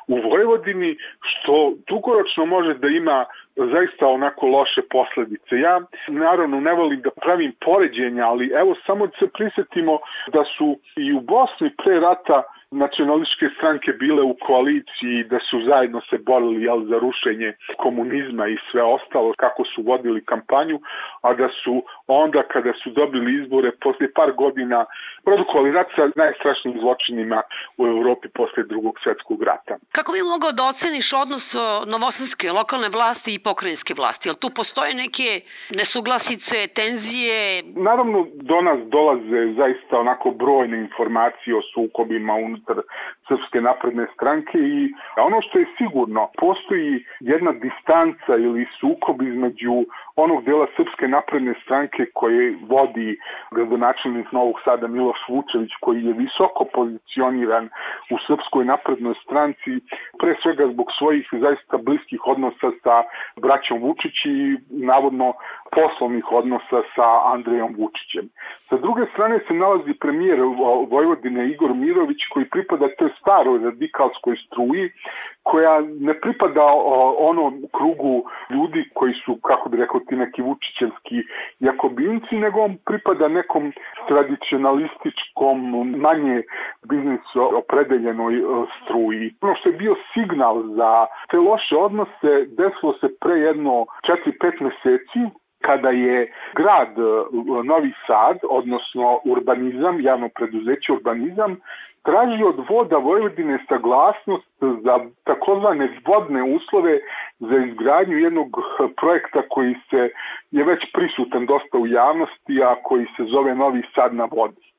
u 0.08 0.16
Vojvodini, 0.28 0.96
što 1.20 1.72
dugoročno 1.88 2.46
može 2.46 2.74
da 2.74 2.88
ima 2.88 3.24
zaista 3.56 4.06
onako 4.06 4.46
loše 4.46 4.82
posledice. 4.90 5.58
Ja 5.58 5.80
naravno 6.08 6.60
ne 6.60 6.72
volim 6.72 7.00
da 7.00 7.10
pravim 7.10 7.52
poređenja, 7.64 8.26
ali 8.26 8.52
evo 8.54 8.74
samo 8.86 9.06
da 9.06 9.12
se 9.18 9.26
prisetimo 9.34 9.98
da 10.32 10.44
su 10.56 10.78
i 10.96 11.12
u 11.12 11.20
Bosni 11.20 11.70
pre 11.84 12.00
rata 12.00 12.42
nacionalističke 12.72 13.46
stranke 13.56 13.92
bile 13.92 14.22
u 14.22 14.36
koaliciji 14.46 15.24
da 15.30 15.38
su 15.50 15.60
zajedno 15.68 16.00
se 16.10 16.18
borili 16.18 16.62
jel, 16.62 16.84
za 16.84 16.98
rušenje 16.98 17.52
komunizma 17.76 18.48
i 18.48 18.56
sve 18.70 18.82
ostalo 18.82 19.32
kako 19.36 19.64
su 19.64 19.82
vodili 19.82 20.24
kampanju, 20.24 20.80
a 21.22 21.34
da 21.34 21.48
su 21.64 21.82
onda 22.06 22.42
kada 22.42 22.72
su 22.82 22.90
dobili 22.90 23.42
izbore 23.42 23.70
posle 23.80 24.12
par 24.12 24.32
godina 24.32 24.84
produkovali 25.24 25.72
rat 25.72 25.86
sa 25.96 26.08
najstrašnijim 26.16 26.80
zločinima 26.80 27.42
u 27.78 27.86
Evropi 27.86 28.28
posle 28.28 28.62
drugog 28.62 28.94
svetskog 29.02 29.42
rata. 29.42 29.76
Kako 29.92 30.12
bi 30.12 30.22
mogao 30.22 30.52
da 30.52 30.64
oceniš 30.64 31.12
odnos 31.12 31.54
novosadske 31.86 32.52
lokalne 32.52 32.88
vlasti 32.88 33.34
i 33.34 33.42
pokrajinske 33.48 33.94
vlasti? 33.96 34.28
Jel 34.28 34.34
tu 34.34 34.50
postoje 34.54 34.94
neke 34.94 35.40
nesuglasice, 35.70 36.66
tenzije? 36.74 37.62
Naravno, 37.76 38.26
do 38.34 38.60
nas 38.60 38.78
dolaze 38.96 39.40
zaista 39.56 39.98
onako 39.98 40.30
brojne 40.30 40.78
informacije 40.78 41.56
o 41.56 41.62
sukobima 41.74 42.34
unutar 42.34 42.61
sort 42.66 42.78
of 42.78 42.84
Srpske 43.28 43.60
napredne 43.60 44.06
stranke 44.14 44.58
i 44.58 44.92
ono 45.16 45.40
što 45.42 45.58
je 45.58 45.66
sigurno, 45.78 46.28
postoji 46.38 47.04
jedna 47.20 47.52
distanca 47.52 48.36
ili 48.36 48.66
sukob 48.80 49.22
između 49.22 49.84
onog 50.16 50.44
dela 50.44 50.66
Srpske 50.76 51.08
napredne 51.08 51.54
stranke 51.64 52.06
koje 52.14 52.56
vodi 52.68 53.16
gradonačelnik 53.50 54.32
Novog 54.32 54.56
Sada 54.64 54.86
Miloš 54.86 55.18
Vučević 55.28 55.72
koji 55.80 56.04
je 56.04 56.12
visoko 56.12 56.64
pozicioniran 56.74 57.68
u 58.10 58.16
Srpskoj 58.26 58.64
naprednoj 58.64 59.14
stranci 59.24 59.72
pre 60.20 60.34
svega 60.42 60.66
zbog 60.72 60.86
svojih 60.98 61.28
zaista 61.32 61.76
bliskih 61.76 62.20
odnosa 62.26 62.68
sa 62.82 63.02
braćom 63.36 63.78
Vučić 63.80 64.16
i 64.24 64.56
navodno 64.68 65.32
poslovnih 65.76 66.32
odnosa 66.32 66.78
sa 66.94 67.08
Andrejom 67.34 67.74
Vučićem. 67.78 68.26
Sa 68.68 68.76
druge 68.76 69.04
strane 69.12 69.38
se 69.48 69.54
nalazi 69.54 69.94
premijer 70.00 70.40
Vojvodine 70.90 71.48
Igor 71.48 71.74
Mirović 71.74 72.20
koji 72.32 72.44
pripada 72.54 72.88
toj 72.98 73.10
staroj 73.20 73.58
radikalskoj 73.64 74.36
struji 74.46 74.90
koja 75.42 75.80
ne 76.00 76.14
pripada 76.20 76.64
onom 77.18 77.64
krugu 77.76 78.24
ljudi 78.50 78.90
koji 78.94 79.12
su, 79.24 79.38
kako 79.42 79.68
bi 79.68 79.76
rekao 79.76 80.00
ti 80.00 80.16
neki 80.16 80.42
vučićevski 80.42 81.16
jakobinci, 81.60 82.34
nego 82.36 82.60
on 82.60 82.76
pripada 82.86 83.28
nekom 83.28 83.72
tradicionalističkom, 84.08 85.56
manje 85.96 86.42
biznis 86.88 87.20
opredeljenoj 87.62 88.34
e, 88.36 88.42
struji. 88.82 89.34
Ono 89.40 89.54
što 89.54 89.68
je 89.68 89.76
bio 89.76 89.94
signal 90.14 90.62
za 90.62 91.06
te 91.30 91.36
loše 91.36 91.76
odnose 91.76 92.30
desilo 92.46 92.92
se 93.00 93.08
pre 93.20 93.34
jedno 93.38 93.86
4-5 94.40 94.60
meseci 94.60 95.41
kada 95.62 95.90
je 95.90 96.32
grad 96.54 96.98
e, 96.98 97.02
Novi 97.64 97.92
Sad, 98.06 98.38
odnosno 98.50 99.20
urbanizam, 99.24 100.00
javno 100.00 100.28
preduzeće 100.28 100.92
urbanizam, 100.92 101.56
traži 102.02 102.42
od 102.44 102.64
voda 102.68 102.96
Vojvodine 102.96 103.58
saglasnost 103.68 104.52
za 104.60 104.98
takozvane 105.24 105.88
vodne 106.06 106.42
uslove 106.42 106.98
za 107.38 107.56
izgradnju 107.56 108.18
jednog 108.18 108.48
projekta 109.00 109.42
koji 109.48 109.74
se 109.90 110.10
je 110.50 110.64
već 110.64 110.80
prisutan 110.92 111.46
dosta 111.46 111.78
u 111.78 111.86
javnosti, 111.86 112.62
a 112.62 112.74
koji 112.82 113.06
se 113.16 113.24
zove 113.24 113.54
Novi 113.54 113.82
Sad 113.94 114.14
na 114.14 114.24
vodi. 114.24 114.71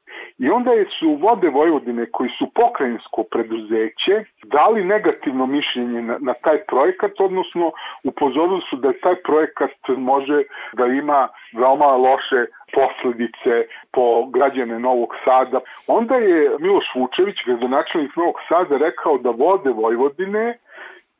I 0.43 0.50
onda 0.50 0.71
su 1.00 1.17
vode 1.21 1.50
Vojvodine 1.50 2.05
koji 2.12 2.29
su 2.38 2.45
pokrajinsko 2.55 3.23
preduzeće 3.31 4.15
dali 4.43 4.83
negativno 4.83 5.45
mišljenje 5.45 6.01
na, 6.01 6.17
na 6.19 6.33
taj 6.33 6.57
projekat, 6.63 7.12
odnosno 7.19 7.71
upozorili 8.03 8.62
su 8.69 8.75
da 8.75 8.93
taj 9.03 9.15
projekat 9.15 9.71
može 9.97 10.43
da 10.73 10.85
ima 10.85 11.27
veoma 11.53 11.85
loše 11.85 12.41
posledice 12.73 13.53
po 13.91 14.25
građane 14.25 14.79
Novog 14.79 15.09
Sada. 15.25 15.59
Onda 15.88 16.15
je 16.15 16.51
Miloš 16.59 16.85
Vučević, 16.95 17.35
gradonačelnik 17.45 18.15
Novog 18.15 18.35
Sada, 18.50 18.77
rekao 18.77 19.17
da 19.17 19.29
vode 19.29 19.69
Vojvodine 19.69 20.57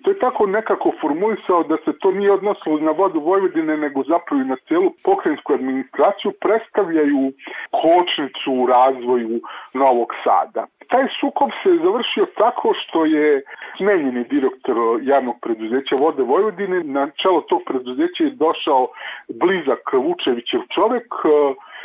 To 0.04 0.12
je 0.12 0.20
tako 0.20 0.46
nekako 0.46 0.92
formulisao 1.02 1.64
da 1.64 1.78
se 1.86 1.92
to 2.00 2.12
nije 2.12 2.32
odnosilo 2.32 2.80
na 2.80 2.92
vodu 2.92 3.20
Vojvodine, 3.20 3.78
nego 3.78 4.04
zapravo 4.04 4.42
i 4.42 4.46
na 4.46 4.56
celu 4.68 4.92
pokrajinsku 5.04 5.54
administraciju, 5.54 6.32
predstavljaju 6.42 7.32
kočnicu 7.72 8.52
u 8.54 8.68
razvoju 8.68 9.42
Novog 9.74 10.14
Sada. 10.24 10.66
Taj 10.88 11.08
sukob 11.20 11.50
se 11.64 11.70
završio 11.84 12.26
tako 12.38 12.74
što 12.82 13.06
je 13.06 13.42
smenjeni 13.78 14.24
direktor 14.24 14.78
javnog 15.02 15.36
preduzeća 15.42 15.96
Vode 15.96 16.24
Vojvodine. 16.24 16.84
Na 16.84 17.10
čelo 17.22 17.42
tog 17.42 17.62
preduzeća 17.66 18.24
je 18.24 18.30
došao 18.30 18.88
blizak 19.42 19.94
Vučevićev 19.94 20.62
čovek, 20.76 21.08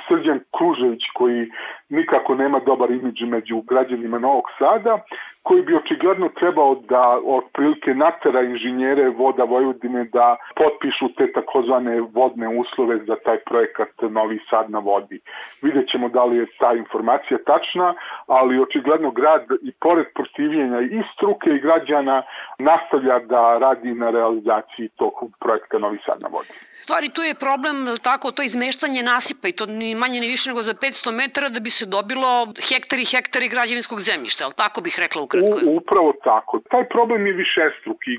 Srđan 0.09 0.41
Kružević 0.57 1.03
koji 1.15 1.51
nikako 1.89 2.35
nema 2.35 2.61
dobar 2.67 2.91
imidž 2.91 3.23
među 3.23 3.61
građanima 3.61 4.19
Novog 4.19 4.45
Sada, 4.59 4.99
koji 5.43 5.63
bi 5.63 5.75
očigledno 5.75 6.29
trebao 6.29 6.75
da 6.75 7.21
otprilike 7.27 7.95
natera 7.95 8.43
inženjere 8.43 9.09
voda 9.09 9.45
Vojvodine 9.45 10.05
da 10.05 10.37
potpišu 10.57 11.09
te 11.17 11.33
takozvane 11.33 12.01
vodne 12.01 12.49
uslove 12.49 12.99
za 12.99 13.17
taj 13.25 13.39
projekat 13.39 13.89
Novi 14.11 14.39
Sad 14.51 14.71
na 14.71 14.79
vodi. 14.79 15.21
Vidjet 15.63 15.89
ćemo 15.91 16.09
da 16.09 16.25
li 16.25 16.37
je 16.37 16.47
ta 16.59 16.75
informacija 16.75 17.39
tačna, 17.47 17.95
ali 18.27 18.61
očigledno 18.61 19.11
grad 19.11 19.45
i 19.63 19.73
pored 19.81 20.07
protivljenja 20.15 20.81
i 20.81 21.03
struke 21.15 21.51
i 21.51 21.61
građana 21.61 22.23
nastavlja 22.59 23.19
da 23.19 23.59
radi 23.59 23.95
na 23.95 24.11
realizaciji 24.11 24.89
tog 24.89 25.13
projekta 25.41 25.79
Novi 25.79 25.99
Sad 26.07 26.23
na 26.23 26.29
vodi 26.29 26.55
stvari 26.83 27.09
tu 27.09 27.23
je 27.23 27.35
problem 27.35 27.77
tako 28.03 28.31
to 28.33 28.43
izmeštanje 28.43 29.03
nasipa 29.03 29.49
i 29.49 29.53
to 29.53 29.67
ni 29.67 29.95
manje 29.95 30.21
ni 30.21 30.29
više 30.29 30.51
nego 30.51 30.63
za 30.63 30.75
500 30.75 31.13
metara 31.13 31.49
da 31.49 31.61
bi 31.61 31.71
se 31.71 31.87
dobilo 31.87 32.53
hektari 32.69 33.03
i 33.03 33.11
hektari 33.17 33.49
građevinskog 33.49 34.01
zemljišta, 34.01 34.45
ali 34.45 34.55
tako 34.57 34.81
bih 34.81 34.95
rekla 34.99 35.23
ukratko. 35.23 35.57
U, 35.67 35.77
upravo 35.77 36.13
tako. 36.25 36.61
Taj 36.71 36.85
problem 36.89 37.27
je 37.27 37.33
višestruki. 37.33 38.11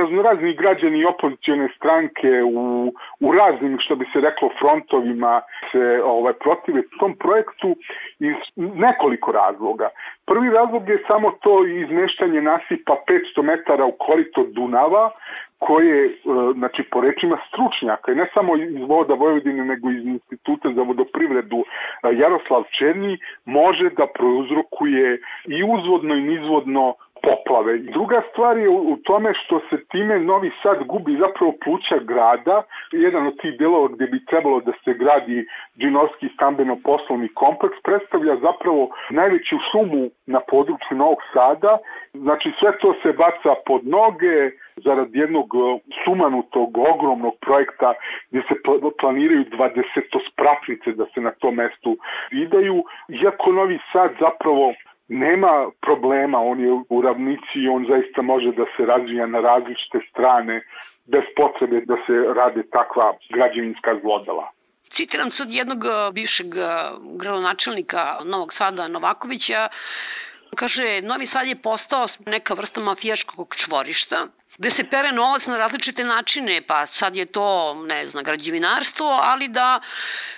Raznorazni 0.00 0.54
građani 0.54 0.98
i 0.98 1.04
opozicione 1.04 1.68
stranke 1.76 2.30
u, 2.42 2.94
u 3.20 3.32
raznim, 3.32 3.78
što 3.80 3.96
bi 3.96 4.04
se 4.12 4.20
reklo, 4.20 4.50
frontovima 4.58 5.42
se 5.72 6.00
ovaj, 6.04 6.32
protive 6.32 6.82
tom 7.00 7.16
projektu 7.16 7.76
iz 8.18 8.36
nekoliko 8.56 9.32
razloga. 9.32 9.88
Prvi 10.26 10.50
razlog 10.50 10.88
je 10.88 11.04
samo 11.06 11.30
to 11.42 11.66
izmeštanje 11.66 12.42
nasipa 12.42 12.94
500 13.36 13.42
metara 13.42 13.84
u 13.84 13.92
korito 13.92 14.44
Dunava, 14.44 15.10
koje, 15.58 16.06
e, 16.06 16.12
znači, 16.54 16.82
po 16.90 17.00
rečima 17.00 17.38
stručnjaka, 17.48 18.12
i 18.12 18.14
ne 18.14 18.26
samo 18.34 18.56
iz 18.56 18.88
Voda 18.88 19.14
Vojvodine, 19.14 19.64
nego 19.64 19.90
iz 19.90 20.06
Instituta 20.06 20.72
za 20.72 20.82
vodoprivredu 20.82 21.58
e, 21.58 21.64
Jaroslav 22.16 22.64
Černi, 22.78 23.18
može 23.44 23.90
da 23.90 24.06
prouzrokuje 24.06 25.20
i 25.46 25.64
uzvodno 25.64 26.14
i 26.14 26.20
nizvodno 26.20 26.94
poplave. 27.22 27.78
Druga 27.78 28.22
stvar 28.30 28.56
je 28.58 28.68
u 28.68 28.96
tome 29.04 29.34
što 29.34 29.60
se 29.70 29.84
time 29.84 30.18
Novi 30.18 30.50
Sad 30.62 30.78
gubi 30.86 31.16
zapravo 31.24 31.52
pluća 31.64 31.98
grada, 31.98 32.62
jedan 32.92 33.26
od 33.26 33.40
tih 33.40 33.58
delova 33.58 33.88
gde 33.88 34.06
bi 34.06 34.24
trebalo 34.24 34.60
da 34.60 34.72
se 34.84 34.94
gradi 34.94 35.46
džinovski 35.78 36.28
stambeno-poslovni 36.34 37.28
kompleks, 37.28 37.76
predstavlja 37.84 38.36
zapravo 38.36 38.88
najveću 39.10 39.56
šumu 39.70 40.10
na 40.26 40.40
području 40.40 40.96
Novog 40.96 41.18
Sada, 41.32 41.78
znači 42.14 42.52
sve 42.58 42.78
to 42.78 42.94
se 43.02 43.12
baca 43.12 43.54
pod 43.66 43.86
noge, 43.86 44.50
zarad 44.76 45.08
jednog 45.12 45.46
sumanutog, 46.04 46.78
ogromnog 46.78 47.34
projekta 47.40 47.94
gde 48.30 48.42
se 48.48 48.54
planiraju 49.00 49.44
20 49.44 49.82
spratnice 50.32 50.92
da 50.92 51.04
se 51.14 51.20
na 51.20 51.30
tom 51.30 51.54
mestu 51.54 51.96
idaju, 52.30 52.84
iako 53.08 53.52
Novi 53.52 53.78
Sad 53.92 54.10
zapravo 54.20 54.74
nema 55.08 55.70
problema, 55.80 56.38
on 56.40 56.60
je 56.60 56.72
u 56.88 57.02
ravnici 57.02 57.54
i 57.54 57.68
on 57.68 57.86
zaista 57.88 58.22
može 58.22 58.52
da 58.52 58.64
se 58.76 58.86
razvija 58.86 59.26
na 59.26 59.40
različite 59.40 59.98
strane 60.10 60.62
bez 61.06 61.22
potrebe 61.36 61.80
da 61.80 61.96
se 62.06 62.12
rade 62.34 62.62
takva 62.70 63.12
građevinska 63.30 63.98
zlodala. 64.00 64.50
Citiram 64.90 65.30
sad 65.30 65.50
jednog 65.50 65.78
bivšeg 66.12 66.46
gradonačelnika 67.16 68.18
Novog 68.24 68.52
Sada 68.52 68.88
Novakovića, 68.88 69.68
kaže, 70.56 71.00
Novi 71.02 71.26
Sad 71.26 71.46
je 71.46 71.62
postao 71.62 72.06
neka 72.26 72.54
vrsta 72.54 72.80
mafijaškog 72.80 73.54
čvorišta, 73.56 74.26
gde 74.58 74.70
se 74.70 74.84
pere 74.84 75.12
novac 75.12 75.46
na 75.46 75.58
različite 75.58 76.04
načine, 76.04 76.60
pa 76.66 76.86
sad 76.86 77.16
je 77.16 77.26
to, 77.26 77.74
ne 77.86 78.06
znam, 78.06 78.24
građevinarstvo, 78.24 79.20
ali 79.24 79.48
da 79.48 79.80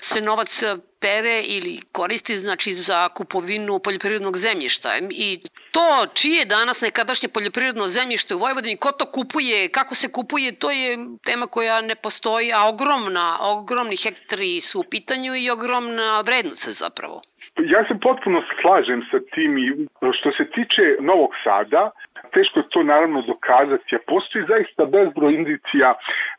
se 0.01 0.21
novac 0.21 0.63
pere 1.01 1.43
ili 1.43 1.81
koristi 1.93 2.39
znači 2.39 2.75
za 2.75 3.09
kupovinu 3.09 3.79
poljoprivrednog 3.79 4.37
zemljišta. 4.37 4.99
I 5.11 5.41
to 5.71 6.07
čije 6.15 6.45
danas 6.45 6.81
nekadašnje 6.81 7.29
poljoprivredno 7.29 7.87
zemljište 7.87 8.35
u 8.35 8.39
Vojvodini, 8.39 8.77
ko 8.77 8.93
to 8.93 9.07
kupuje, 9.07 9.69
kako 9.69 9.95
se 9.95 10.13
kupuje, 10.13 10.59
to 10.59 10.71
je 10.71 10.99
tema 11.25 11.47
koja 11.47 11.81
ne 11.81 11.95
postoji, 11.95 12.53
a 12.53 12.69
ogromna, 12.69 13.39
ogromni 13.41 13.97
hektari 13.97 14.61
su 14.61 14.81
u 14.81 14.85
pitanju 14.91 15.35
i 15.37 15.51
ogromna 15.51 16.21
vrednost 16.21 16.69
zapravo. 16.69 17.23
Ja 17.57 17.85
se 17.89 17.95
potpuno 18.03 18.43
slažem 18.63 19.03
sa 19.11 19.19
tim 19.35 19.59
i 19.59 19.87
što 20.19 20.31
se 20.33 20.45
tiče 20.55 20.97
Novog 21.01 21.31
Sada, 21.45 21.91
teško 22.35 22.59
je 22.61 22.69
to 22.69 22.83
naravno 22.83 23.23
dokazati, 23.23 23.97
a 23.97 23.99
postoji 24.07 24.45
zaista 24.49 24.85
bezbroj 24.85 25.35
indicija 25.35 25.95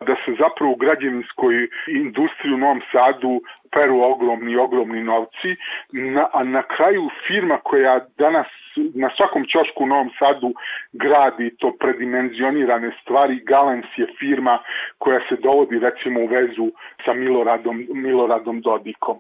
da 0.08 0.16
se 0.26 0.32
zapravo 0.40 0.72
u 0.72 0.82
građevinskoj 0.84 1.56
industriji 1.88 2.54
u 2.54 2.58
Novom 2.58 2.82
Sadu 2.92 3.42
peru 3.72 4.02
ogromni, 4.02 4.56
ogromni 4.56 5.04
novci, 5.04 5.56
na, 5.92 6.28
a 6.34 6.44
na 6.44 6.64
kraju 6.64 7.10
firma 7.28 7.58
koja 7.58 8.00
danas 8.18 8.48
na 8.76 9.10
svakom 9.18 9.46
čošku 9.46 9.84
u 9.84 9.88
Novom 9.88 10.10
Sadu 10.20 10.54
gradi 10.94 11.56
to 11.60 11.72
predimenzionirane 11.80 12.92
stvari, 13.02 13.44
Galens 13.46 13.86
je 13.98 14.08
firma 14.20 14.60
koja 14.98 15.20
se 15.30 15.36
dovodi 15.36 15.80
recimo 15.80 16.20
u 16.20 16.28
vezu 16.28 16.72
sa 17.06 17.14
Miloradom, 17.14 17.88
Miloradom 17.94 18.62
Dodikom. 18.62 19.18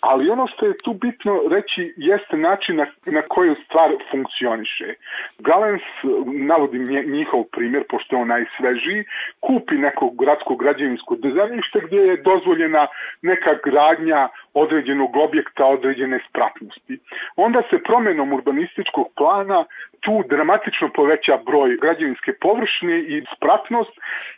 Ali 0.00 0.30
ono 0.30 0.46
što 0.46 0.66
je 0.66 0.78
tu 0.84 0.92
bitno 0.92 1.40
reći 1.50 1.94
jeste 1.96 2.36
način 2.36 2.76
na, 2.76 2.86
na 3.06 3.22
koju 3.22 3.54
stvar 3.64 3.90
funkcioniše. 4.10 4.94
Galens, 5.38 5.82
navodim 6.26 6.86
njihov 7.06 7.44
primjer, 7.52 7.84
pošto 7.88 8.16
je 8.16 8.22
on 8.22 8.28
najsvežiji, 8.28 9.04
kupi 9.40 9.74
neko 9.74 10.10
gradsko 10.10 10.56
građevinsko 10.56 11.16
zemljište 11.22 11.80
gdje 11.86 11.98
je 11.98 12.16
dozvoljena 12.16 12.86
neka 13.22 13.54
gradnja 13.94 14.28
određenog 14.54 15.16
objekta, 15.16 15.64
određene 15.64 16.20
spratnosti. 16.28 16.98
Onda 17.36 17.62
se 17.70 17.82
promenom 17.82 18.32
urbanističkog 18.32 19.06
plana 19.16 19.64
tu 20.04 20.14
dramatično 20.28 20.88
poveća 20.94 21.36
broj 21.46 21.76
građevinske 21.82 22.32
površine 22.40 22.96
i 22.98 23.24
spratnost 23.36 23.94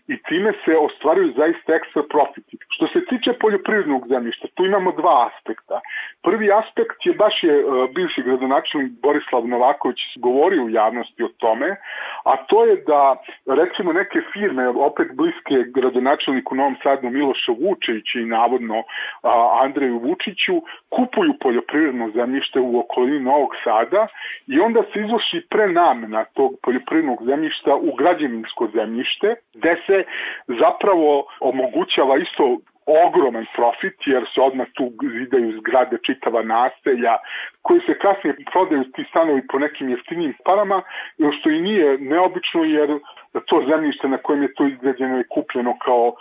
i 0.09 0.23
time 0.29 0.53
se 0.65 0.73
ostvaruju 0.77 1.33
zaista 1.37 1.75
ekstra 1.75 2.03
profiti. 2.11 2.57
Što 2.75 2.87
se 2.87 3.05
tiče 3.11 3.33
poljoprivrednog 3.33 4.09
zemljišta, 4.09 4.49
tu 4.55 4.65
imamo 4.65 4.93
dva 4.93 5.17
aspekta. 5.29 5.81
Prvi 6.23 6.53
aspekt 6.53 6.99
je 7.05 7.13
baš 7.15 7.35
je 7.43 7.55
uh, 7.65 7.91
bivši 7.95 8.23
gradonačelnik 8.23 8.93
Borislav 9.03 9.47
Novaković 9.47 10.01
govorio 10.17 10.63
u 10.65 10.71
javnosti 10.71 11.23
o 11.23 11.29
tome, 11.39 11.77
a 12.25 12.37
to 12.37 12.65
je 12.65 12.77
da 12.87 13.17
recimo 13.47 13.93
neke 13.93 14.19
firme 14.33 14.69
opet 14.69 15.09
bliske 15.15 15.57
gradonačelniku 15.75 16.55
Novom 16.55 16.77
Sadu 16.83 17.11
Milošu 17.11 17.57
Vučeviću 17.61 18.19
i 18.21 18.27
navodno 18.27 18.83
Andreju 19.63 19.99
Vučiću 19.99 20.63
kupuju 20.89 21.33
poljoprivredno 21.41 22.11
zemljište 22.11 22.61
u 22.61 22.79
okolini 22.79 23.21
Novog 23.21 23.51
Sada 23.65 24.07
i 24.47 24.61
onda 24.61 24.83
se 24.93 25.01
izvrši 25.01 25.47
prenamena 25.57 26.25
tog 26.25 26.51
poljoprivrednog 26.63 27.19
zemljišta 27.25 27.75
u 27.77 27.91
građevinsko 27.99 28.69
zemljište, 28.75 29.35
gde 29.55 29.77
se 29.87 30.05
zapravo 30.63 31.25
omogućava 31.41 32.17
isto 32.17 32.45
ogroman 33.07 33.47
profit 33.57 33.97
jer 34.07 34.23
se 34.35 34.41
odmah 34.41 34.67
tu 34.75 34.93
zidaju 35.19 35.59
zgrade 35.61 35.97
čitava 36.07 36.43
naselja 36.43 37.15
koji 37.63 37.81
se 37.87 37.99
kasnije 37.99 38.37
prodaju 38.53 38.85
ti 38.85 39.05
stanovi 39.11 39.43
po 39.53 39.59
nekim 39.59 39.89
jeftinim 39.91 40.35
parama 40.45 40.83
što 41.39 41.51
i 41.51 41.61
nije 41.61 41.99
neobično 41.99 42.65
jer 42.65 42.99
to 43.47 43.65
zemljište 43.71 44.09
na 44.09 44.19
kojem 44.19 44.43
je 44.43 44.55
to 44.55 44.67
izgrađeno 44.67 45.17
je 45.19 45.29
kupljeno 45.35 45.79
kao 45.85 46.13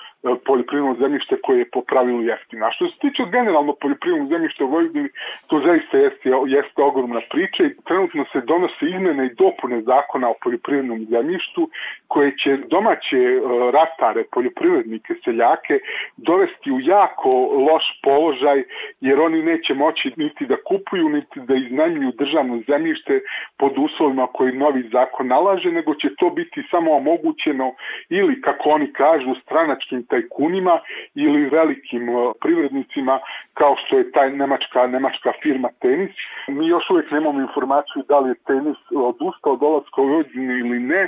poljoprivredno 0.46 0.96
zemljište 1.00 1.36
koje 1.44 1.60
je 1.60 1.70
po 1.74 1.82
pravilu 1.82 2.22
jeftino. 2.22 2.65
A 2.65 2.72
što 2.72 2.88
se 2.88 2.98
tiče 3.00 3.24
generalno 3.32 3.74
poljoprivrednog 3.82 4.29
zemljišta 4.29 4.65
u 4.65 4.67
Vojvodini, 4.67 5.10
to 5.48 5.62
zaista 5.65 5.98
jeste, 5.98 6.29
jeste 6.48 6.82
ogromna 6.82 7.22
priča 7.32 7.63
i 7.63 7.75
trenutno 7.88 8.25
se 8.32 8.41
donose 8.41 8.86
izmene 8.86 9.25
i 9.25 9.36
dopune 9.36 9.82
zakona 9.82 10.29
o 10.29 10.39
poljoprivrednom 10.44 11.05
zemljištu 11.10 11.70
koje 12.08 12.38
će 12.38 12.58
domaće 12.58 13.17
e, 13.17 13.39
ratare, 13.72 14.24
poljoprivrednike, 14.32 15.13
seljake 15.24 15.79
dovesti 16.17 16.72
u 16.72 16.79
jako 16.82 17.29
loš 17.67 17.86
položaj 18.03 18.63
jer 19.01 19.20
oni 19.20 19.44
neće 19.44 19.74
moći 19.74 20.13
niti 20.17 20.46
da 20.46 20.55
kupuju, 20.67 21.10
niti 21.10 21.39
da 21.39 21.55
iznajmljuju 21.55 22.12
državno 22.12 22.62
zemljište 22.67 23.20
pod 23.58 23.74
uslovima 23.77 24.27
koji 24.27 24.51
novi 24.58 24.89
zakon 24.91 25.27
nalaže, 25.27 25.72
nego 25.72 25.96
će 25.96 26.15
to 26.20 26.29
biti 26.29 26.63
samo 26.72 26.91
omogućeno 26.91 27.74
ili, 28.10 28.41
kako 28.41 28.70
oni 28.70 28.94
kažu, 28.94 29.36
stranačkim 29.41 30.03
tajkunima 30.15 30.79
ili 31.15 31.50
velikim 31.50 32.07
privrednicima 32.41 33.19
kao 33.53 33.75
što 33.86 33.98
je 33.98 34.12
taj 34.12 34.29
nemačka, 34.31 34.88
nemačka 34.88 35.31
firma 35.43 35.69
Tenis. 35.81 36.12
Mi 36.48 36.67
još 36.67 36.89
uvijek 36.89 37.12
nemamo 37.12 37.41
informaciju 37.41 38.03
da 38.07 38.19
li 38.19 38.29
je 38.29 38.43
Tenis 38.48 38.77
odustao 38.95 39.53
od 39.53 39.62
u 39.62 40.01
Vojvodinu 40.01 40.53
ili 40.57 40.79
ne. 40.79 41.03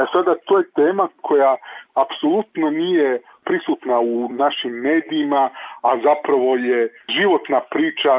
E 0.00 0.04
sada, 0.12 0.34
to 0.44 0.58
je 0.58 0.70
tema 0.74 1.08
koja 1.20 1.56
apsolutno 1.94 2.70
nije 2.70 3.20
prisutna 3.44 4.00
u 4.00 4.28
našim 4.28 4.72
medijima, 4.72 5.50
a 5.82 5.90
zapravo 6.06 6.56
je 6.56 6.88
životna 7.08 7.60
priča 7.60 8.12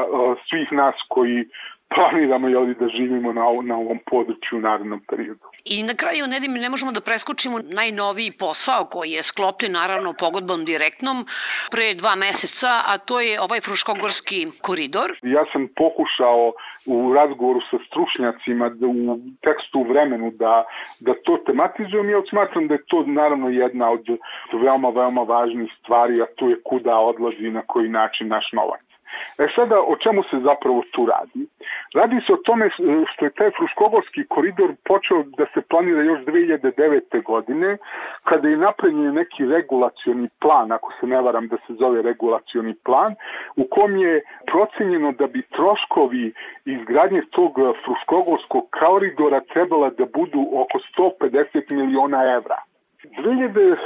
svih 0.48 0.72
nas 0.72 0.94
koji 1.08 1.44
planiramo 1.94 2.48
jeli, 2.48 2.74
da 2.74 2.88
živimo 2.88 3.32
na, 3.32 3.42
na 3.62 3.76
ovom 3.76 3.98
području 4.10 4.58
u 4.58 4.60
narednom 4.60 5.00
periodu. 5.08 5.40
I 5.64 5.82
na 5.82 5.94
kraju, 5.94 6.26
Nedim, 6.26 6.52
ne 6.52 6.68
možemo 6.68 6.92
da 6.92 7.00
preskočimo 7.00 7.58
najnoviji 7.58 8.32
posao 8.32 8.84
koji 8.84 9.10
je 9.10 9.22
sklopljen 9.22 9.72
naravno 9.72 10.14
pogodbom 10.18 10.64
direktnom 10.64 11.26
pre 11.70 11.94
dva 11.94 12.14
meseca, 12.16 12.72
a 12.86 12.98
to 12.98 13.20
je 13.20 13.40
ovaj 13.40 13.60
Fruškogorski 13.60 14.46
koridor. 14.62 15.18
Ja 15.22 15.44
sam 15.52 15.68
pokušao 15.76 16.52
u 16.86 17.14
razgovoru 17.14 17.60
sa 17.70 17.76
stručnjacima 17.86 18.68
da 18.68 18.86
u 18.86 19.18
tekstu 19.46 19.78
u 19.78 19.88
vremenu 19.88 20.30
da, 20.30 20.64
da 21.00 21.14
to 21.24 21.36
tematizujem 21.46 22.10
i 22.10 22.28
smatram 22.30 22.68
da 22.68 22.74
je 22.74 22.84
to 22.86 23.04
naravno 23.06 23.48
jedna 23.48 23.90
od 23.90 24.06
veoma, 24.62 24.88
veoma 24.88 25.22
važnih 25.22 25.72
stvari, 25.80 26.22
a 26.22 26.26
to 26.36 26.48
je 26.48 26.62
kuda 26.64 26.98
odlazi 26.98 27.46
i 27.46 27.50
na 27.50 27.62
koji 27.66 27.88
način 27.88 28.28
naš 28.28 28.52
novac. 28.52 28.89
E 29.38 29.46
sada, 29.56 29.80
o 29.80 29.96
čemu 29.96 30.22
se 30.22 30.36
zapravo 30.40 30.82
tu 30.92 31.06
radi? 31.06 31.46
Radi 31.94 32.20
se 32.26 32.32
o 32.32 32.36
tome 32.36 32.70
što 33.12 33.24
je 33.24 33.30
taj 33.30 33.50
Fruškogorski 33.50 34.24
koridor 34.28 34.70
počeo 34.84 35.22
da 35.38 35.46
se 35.54 35.60
planira 35.60 36.02
još 36.02 36.20
2009. 36.20 37.22
godine, 37.22 37.76
kada 38.24 38.48
je 38.48 38.56
napravljen 38.56 39.14
neki 39.14 39.46
regulacioni 39.46 40.28
plan, 40.40 40.72
ako 40.72 40.92
se 41.00 41.06
ne 41.06 41.20
varam 41.20 41.48
da 41.48 41.56
se 41.56 41.74
zove 41.74 42.02
regulacioni 42.02 42.74
plan, 42.84 43.14
u 43.56 43.64
kom 43.70 43.96
je 43.96 44.22
procenjeno 44.46 45.12
da 45.12 45.26
bi 45.26 45.42
troškovi 45.42 46.32
izgradnje 46.64 47.22
tog 47.30 47.52
Fruškogorskog 47.84 48.64
koridora 48.80 49.40
trebala 49.40 49.90
da 49.90 50.04
budu 50.04 50.40
oko 50.52 50.78
150 50.98 51.70
miliona 51.70 52.24
evra. 52.34 52.58
2000 53.04 53.76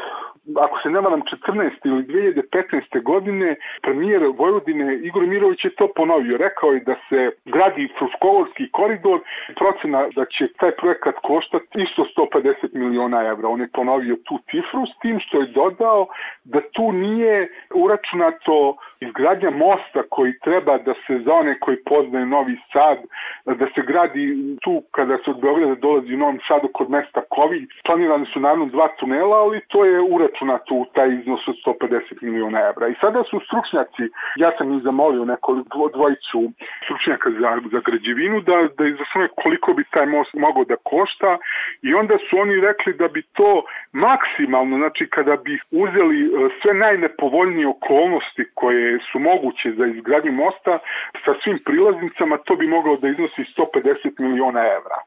ako 0.61 0.79
se 0.83 0.91
ne 0.91 1.01
varam, 1.01 1.23
14. 1.23 1.71
ili 1.85 2.03
2015. 2.05 3.03
godine 3.03 3.57
premijer 3.83 4.23
Vojvodine 4.37 4.95
Igor 4.95 5.27
Mirović 5.27 5.65
je 5.65 5.75
to 5.75 5.89
ponovio. 5.97 6.37
Rekao 6.37 6.73
je 6.73 6.81
da 6.81 6.95
se 7.09 7.31
gradi 7.45 7.89
Fruškogorski 7.99 8.71
koridor, 8.71 9.21
procena 9.57 10.09
da 10.17 10.25
će 10.25 10.53
taj 10.61 10.71
projekat 10.71 11.15
koštati 11.23 11.83
isto 11.83 12.07
150 12.17 12.55
miliona 12.73 13.21
evra. 13.27 13.49
On 13.49 13.61
je 13.61 13.69
ponovio 13.73 14.17
tu 14.25 14.39
cifru 14.51 14.87
s 14.87 14.99
tim 15.03 15.21
što 15.21 15.41
je 15.41 15.47
dodao 15.47 16.07
da 16.45 16.61
tu 16.73 16.93
nije 16.93 17.49
uračunato 17.75 18.77
izgradnja 19.01 19.51
mosta 19.51 20.03
koji 20.11 20.39
treba 20.39 20.79
da 20.79 20.95
se 21.07 21.19
za 21.25 21.33
one 21.33 21.59
koji 21.59 21.77
poznaju 21.77 22.27
Novi 22.27 22.57
Sad, 22.73 22.99
da 23.45 23.67
se 23.75 23.83
gradi 23.87 24.25
tu 24.63 24.83
kada 24.91 25.19
se 25.19 25.31
od 25.31 25.41
Beograda 25.41 25.75
dolazi 25.75 26.15
u 26.15 26.19
Novom 26.19 26.39
Sadu 26.49 26.69
kod 26.73 26.91
mesta 26.91 27.21
Kovilj. 27.29 27.67
Planirane 27.87 28.27
su 28.33 28.41
naravno 28.41 28.67
dva 28.67 28.89
tunela, 28.99 29.37
ali 29.37 29.61
to 29.69 29.85
je 29.85 30.01
uračunato 30.01 30.34
uračunato 30.35 30.75
u 30.75 30.87
taj 30.95 31.09
iznos 31.15 31.49
od 31.49 31.55
150 31.67 32.23
miliona 32.23 32.61
evra. 32.61 32.89
I 32.89 32.95
sada 33.01 33.23
su 33.31 33.41
stručnjaci, 33.47 34.05
ja 34.37 34.51
sam 34.59 34.77
ih 34.77 34.83
zamolio 34.83 35.25
nekoliko 35.25 35.91
dvojicu 35.95 36.41
stručnjaka 36.85 37.31
za, 37.31 37.61
za 37.73 37.81
građevinu 37.87 38.41
da, 38.41 38.57
da 38.79 38.85
izračunaju 38.87 39.31
koliko 39.43 39.73
bi 39.73 39.85
taj 39.91 40.07
most 40.07 40.35
mogao 40.35 40.65
da 40.65 40.77
košta 40.77 41.39
i 41.83 41.95
onda 41.95 42.17
su 42.25 42.39
oni 42.39 42.61
rekli 42.61 42.93
da 42.95 43.09
bi 43.09 43.23
to 43.23 43.63
maksimalno, 43.93 44.77
znači 44.77 45.07
kada 45.07 45.37
bi 45.37 45.59
uzeli 45.71 46.19
e, 46.27 46.31
sve 46.63 46.75
najnepovoljnije 46.75 47.67
okolnosti 47.69 48.45
koje 48.55 48.99
su 49.13 49.19
moguće 49.19 49.73
za 49.79 49.87
izgradnju 49.87 50.33
mosta 50.33 50.79
sa 51.25 51.33
svim 51.43 51.59
prilaznicama, 51.65 52.37
to 52.37 52.57
bi 52.57 52.67
moglo 52.67 52.97
da 52.97 53.09
iznosi 53.09 53.43
150 53.43 54.21
miliona 54.25 54.61
evra. 54.79 54.99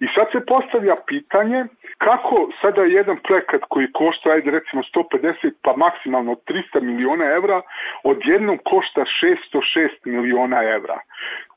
I 0.00 0.06
sad 0.14 0.26
se 0.32 0.46
postavlja 0.46 0.96
pitanje 1.06 1.64
kako 1.98 2.50
sada 2.60 2.82
jedan 2.82 3.16
projekat 3.26 3.62
koji 3.68 3.92
košta, 3.92 4.30
ajde 4.30 4.50
recimo 4.50 4.82
150 4.82 5.52
pa 5.62 5.76
maksimalno 5.76 6.34
300 6.34 6.80
miliona 6.80 7.24
evra, 7.24 7.62
odjednom 8.04 8.58
košta 8.64 9.00
606 9.00 9.88
miliona 10.04 10.62
evra. 10.62 10.98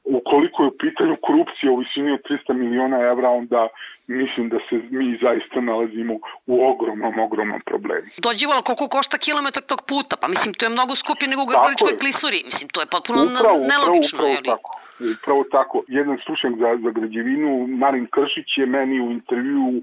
Ukoliko 0.04 0.64
je 0.64 0.68
u 0.68 0.78
pitanju 0.78 1.16
korupcija 1.22 1.72
u 1.72 1.76
visini 1.76 2.12
od 2.12 2.22
300 2.30 2.54
miliona 2.54 3.00
evra, 3.00 3.30
onda 3.30 3.68
mislim 4.08 4.50
da 4.50 4.58
se 4.70 4.76
mi 4.90 5.18
zaista 5.22 5.62
nalazimo 5.62 6.14
u 6.46 6.66
ogromnom, 6.72 7.20
ogromnom 7.20 7.62
problemu. 7.66 8.08
Dođivalo 8.18 8.62
koliko 8.62 8.88
košta 8.88 9.18
kilometar 9.18 9.64
tog 9.64 9.82
puta, 9.88 10.16
pa 10.22 10.28
mislim 10.28 10.54
to 10.54 10.66
je 10.66 10.70
mnogo 10.70 10.96
skuplje 10.96 11.28
nego 11.28 11.42
u 11.44 11.46
Grdeličkoj 11.46 12.00
klisuri, 12.00 12.44
mislim 12.46 12.70
to 12.70 12.82
je 12.82 12.88
potpuno 12.96 13.20
upravo, 13.24 13.58
nelogično. 13.74 14.20
Upravo, 14.20 14.34
upravo 14.40 14.56
tako. 14.56 14.83
Upravo 15.00 15.44
tako. 15.52 15.84
Jedan 15.88 16.18
stručnjak 16.18 16.54
za, 16.60 16.78
za 16.84 16.90
građevinu, 16.92 17.68
Marin 17.68 18.08
Kršić, 18.08 18.58
je 18.58 18.66
meni 18.66 19.02
u 19.02 19.12
intervju 19.12 19.82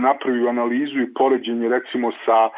napravio 0.00 0.48
analizu 0.48 1.00
i 1.00 1.14
poređenje 1.14 1.68
recimo 1.68 2.12
sa 2.24 2.48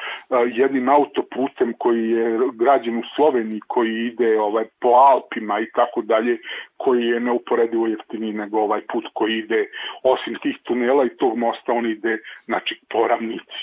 jednim 0.55 0.89
autoputem 0.89 1.75
koji 1.79 2.11
je 2.11 2.39
građen 2.55 2.99
u 2.99 3.03
Sloveniji, 3.17 3.61
koji 3.67 4.07
ide 4.07 4.41
ovaj, 4.41 4.65
po 4.81 4.89
Alpima 4.89 5.61
i 5.61 5.71
tako 5.75 6.03
dalje, 6.03 6.39
koji 6.77 7.05
je 7.05 7.21
neuporedivo 7.21 7.87
jeftiniji 7.87 8.33
nego 8.33 8.61
ovaj 8.61 8.81
put 8.93 9.05
koji 9.13 9.39
ide 9.39 9.67
osim 10.03 10.39
tih 10.43 10.57
tunela 10.63 11.05
i 11.05 11.17
tog 11.17 11.39
mosta, 11.39 11.73
on 11.73 11.87
ide 11.87 12.19
znači, 12.45 12.81
po 12.91 13.09
ravnici. 13.09 13.59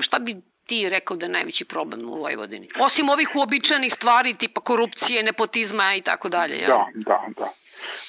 Šta 0.00 0.18
bi 0.18 0.36
ti 0.66 0.88
rekao 0.90 1.16
da 1.16 1.26
je 1.26 1.32
najveći 1.32 1.64
problem 1.64 2.08
u 2.08 2.14
Vojvodini? 2.14 2.68
Osim 2.80 3.08
ovih 3.08 3.30
uobičajenih 3.36 3.92
stvari 3.92 4.34
tipa 4.34 4.60
korupcije, 4.60 5.22
nepotizma 5.22 5.94
i 5.94 6.00
tako 6.00 6.28
dalje. 6.28 6.66
Da, 6.66 6.86
da, 6.94 7.24
da. 7.36 7.48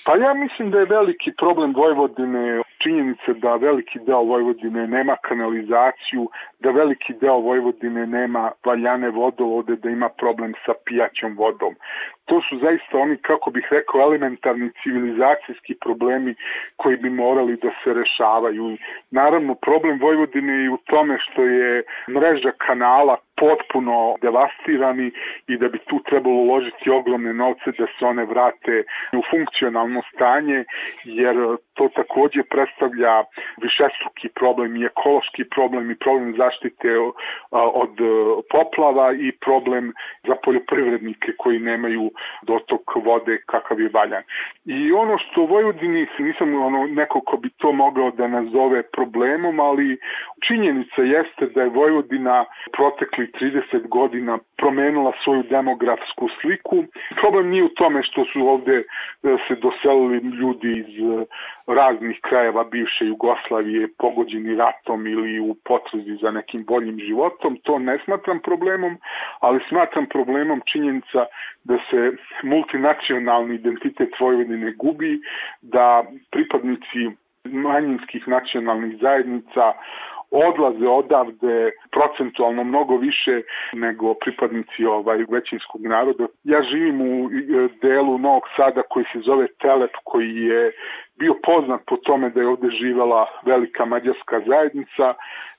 Pa 0.05 0.15
ja 0.15 0.33
mislim 0.33 0.71
da 0.71 0.79
je 0.79 0.85
veliki 0.85 1.31
problem 1.37 1.73
Vojvodine 1.75 2.61
činjenice 2.83 3.33
da 3.33 3.55
veliki 3.55 3.99
deo 3.99 4.23
Vojvodine 4.23 4.87
nema 4.87 5.15
kanalizaciju, 5.27 6.29
da 6.59 6.71
veliki 6.71 7.13
deo 7.13 7.37
Vojvodine 7.39 8.05
nema 8.07 8.51
valjane 8.65 9.09
vodovode, 9.09 9.75
da 9.75 9.89
ima 9.89 10.09
problem 10.09 10.53
sa 10.65 10.73
pijaćom 10.85 11.35
vodom. 11.37 11.75
To 12.25 12.41
su 12.49 12.57
zaista 12.57 12.97
oni, 12.97 13.17
kako 13.17 13.51
bih 13.51 13.67
rekao, 13.71 14.01
elementarni 14.01 14.69
civilizacijski 14.83 15.75
problemi 15.81 16.35
koji 16.75 16.97
bi 16.97 17.09
morali 17.09 17.55
da 17.55 17.69
se 17.83 17.93
rešavaju. 17.93 18.77
Naravno, 19.11 19.55
problem 19.55 19.99
Vojvodine 19.99 20.53
je 20.53 20.69
u 20.69 20.77
tome 20.77 21.17
što 21.19 21.43
je 21.43 21.83
mreža 22.07 22.51
kanala 22.57 23.17
potpuno 23.35 24.15
devastirani 24.21 25.11
i 25.47 25.57
da 25.57 25.67
bi 25.67 25.79
tu 25.79 25.99
trebalo 26.09 26.35
uložiti 26.35 26.89
ogromne 26.89 27.33
novce 27.33 27.71
da 27.77 27.85
se 27.85 28.05
one 28.05 28.25
vrate 28.25 28.83
u 29.19 29.21
funkcionalno 29.31 30.01
stanje, 30.13 30.63
jer 31.03 31.35
to 31.73 31.89
takođe 31.95 32.43
predstavlja 32.43 33.23
višestruki 33.61 34.29
problem 34.29 34.75
i 34.75 34.85
ekološki 34.85 35.43
problem 35.55 35.91
i 35.91 35.95
problem 35.95 36.35
zaštite 36.37 36.89
od 37.51 37.93
poplava 38.51 39.13
i 39.13 39.31
problem 39.31 39.93
za 40.27 40.35
poljoprivrednike 40.43 41.31
koji 41.37 41.59
nemaju 41.59 42.11
dotok 42.41 42.95
vode 42.95 43.41
kakav 43.45 43.81
je 43.81 43.89
valjan. 43.93 44.23
I 44.65 44.91
ono 44.91 45.17
što 45.17 45.41
u 45.41 45.45
Vojvodini, 45.45 46.07
nisam 46.19 46.63
ono, 46.63 46.87
neko 46.87 47.21
ko 47.21 47.37
bi 47.37 47.49
to 47.49 47.71
mogao 47.71 48.11
da 48.11 48.27
nazove 48.27 48.83
problemom, 48.83 49.59
ali 49.59 49.97
činjenica 50.47 51.01
jeste 51.01 51.45
da 51.45 51.61
je 51.61 51.69
Vojvodina 51.69 52.45
protekli 52.71 53.31
30 53.41 53.87
godina 53.87 54.37
promenila 54.57 55.11
svoju 55.23 55.43
demografsku 55.43 56.27
sliku. 56.41 56.83
Problem 57.21 57.49
nije 57.49 57.63
u 57.63 57.69
tome 57.69 58.03
što 58.03 58.25
su 58.25 58.47
ovde 58.47 58.77
e, 58.77 58.83
se 59.47 59.55
doselili 59.55 60.17
ljudi 60.17 60.71
iz 60.79 60.91
e, 60.99 61.25
raznih 61.67 62.19
krajeva 62.21 62.63
bivše 62.63 63.05
Jugoslavije 63.05 63.87
pogođeni 63.97 64.55
ratom 64.55 65.07
ili 65.07 65.39
u 65.39 65.55
potruzi 65.65 66.15
za 66.21 66.31
nekim 66.31 66.65
boljim 66.65 66.99
životom. 66.99 67.57
To 67.63 67.79
ne 67.79 67.97
smatram 68.05 68.39
problemom, 68.39 68.97
ali 69.39 69.59
smatram 69.69 70.05
problemom 70.05 70.61
činjenica 70.71 71.25
da 71.63 71.77
se 71.89 72.02
multinacionalni 72.43 73.55
identitet 73.55 74.09
Vojvodine 74.19 74.71
gubi, 74.71 75.19
da 75.61 76.03
pripadnici 76.31 77.11
manjinskih 77.43 78.27
nacionalnih 78.27 78.97
zajednica 79.01 79.73
odlaze 80.33 80.87
odavde 80.87 81.71
procentualno 81.91 82.63
mnogo 82.63 82.97
više 82.97 83.41
nego 83.73 84.13
pripadnici 84.13 84.85
ovaj 84.85 85.25
većinskog 85.29 85.81
naroda. 85.81 86.25
Ja 86.43 86.63
živim 86.63 87.01
u 87.01 87.29
e, 87.29 87.67
delu 87.81 88.17
Novog 88.17 88.43
Sada 88.55 88.81
koji 88.89 89.05
se 89.13 89.19
zove 89.19 89.47
Telep 89.47 89.91
koji 90.03 90.35
je 90.35 90.71
bio 91.19 91.33
poznat 91.43 91.81
po 91.87 91.97
tome 91.97 92.29
da 92.29 92.41
je 92.41 92.47
ovde 92.47 92.69
živela 92.69 93.27
velika 93.45 93.85
mađarska 93.85 94.41
zajednica. 94.47 95.13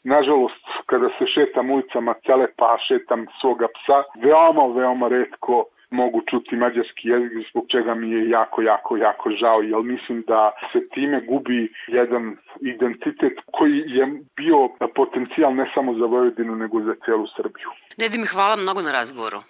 Nažalost, 0.04 0.66
kada 0.86 1.08
se 1.18 1.26
šetam 1.26 1.70
ulicama 1.70 2.14
Telepa, 2.26 2.76
šetam 2.88 3.26
svoga 3.40 3.66
psa, 3.66 4.02
veoma, 4.22 4.66
veoma 4.74 5.08
redko 5.08 5.64
mogu 6.00 6.22
čuti 6.30 6.56
mađarski 6.56 7.08
jezik, 7.08 7.32
zbog 7.50 7.64
čega 7.68 7.94
mi 7.94 8.10
je 8.10 8.30
jako, 8.30 8.62
jako, 8.62 8.96
jako 8.96 9.30
žao, 9.30 9.62
jer 9.62 9.82
mislim 9.82 10.24
da 10.26 10.52
se 10.72 10.88
time 10.94 11.20
gubi 11.20 11.72
jedan 11.86 12.36
identitet 12.60 13.32
koji 13.52 13.76
je 13.86 14.04
bio 14.36 14.58
potencijal 14.94 15.54
ne 15.54 15.70
samo 15.74 15.94
za 15.94 16.06
Vojvodinu, 16.06 16.56
nego 16.56 16.80
za 16.80 16.94
celu 17.04 17.26
Srbiju. 17.36 17.68
Nedim, 17.96 18.26
hvala 18.32 18.56
mnogo 18.56 18.82
na 18.82 18.92
razgovoru. 18.92 19.40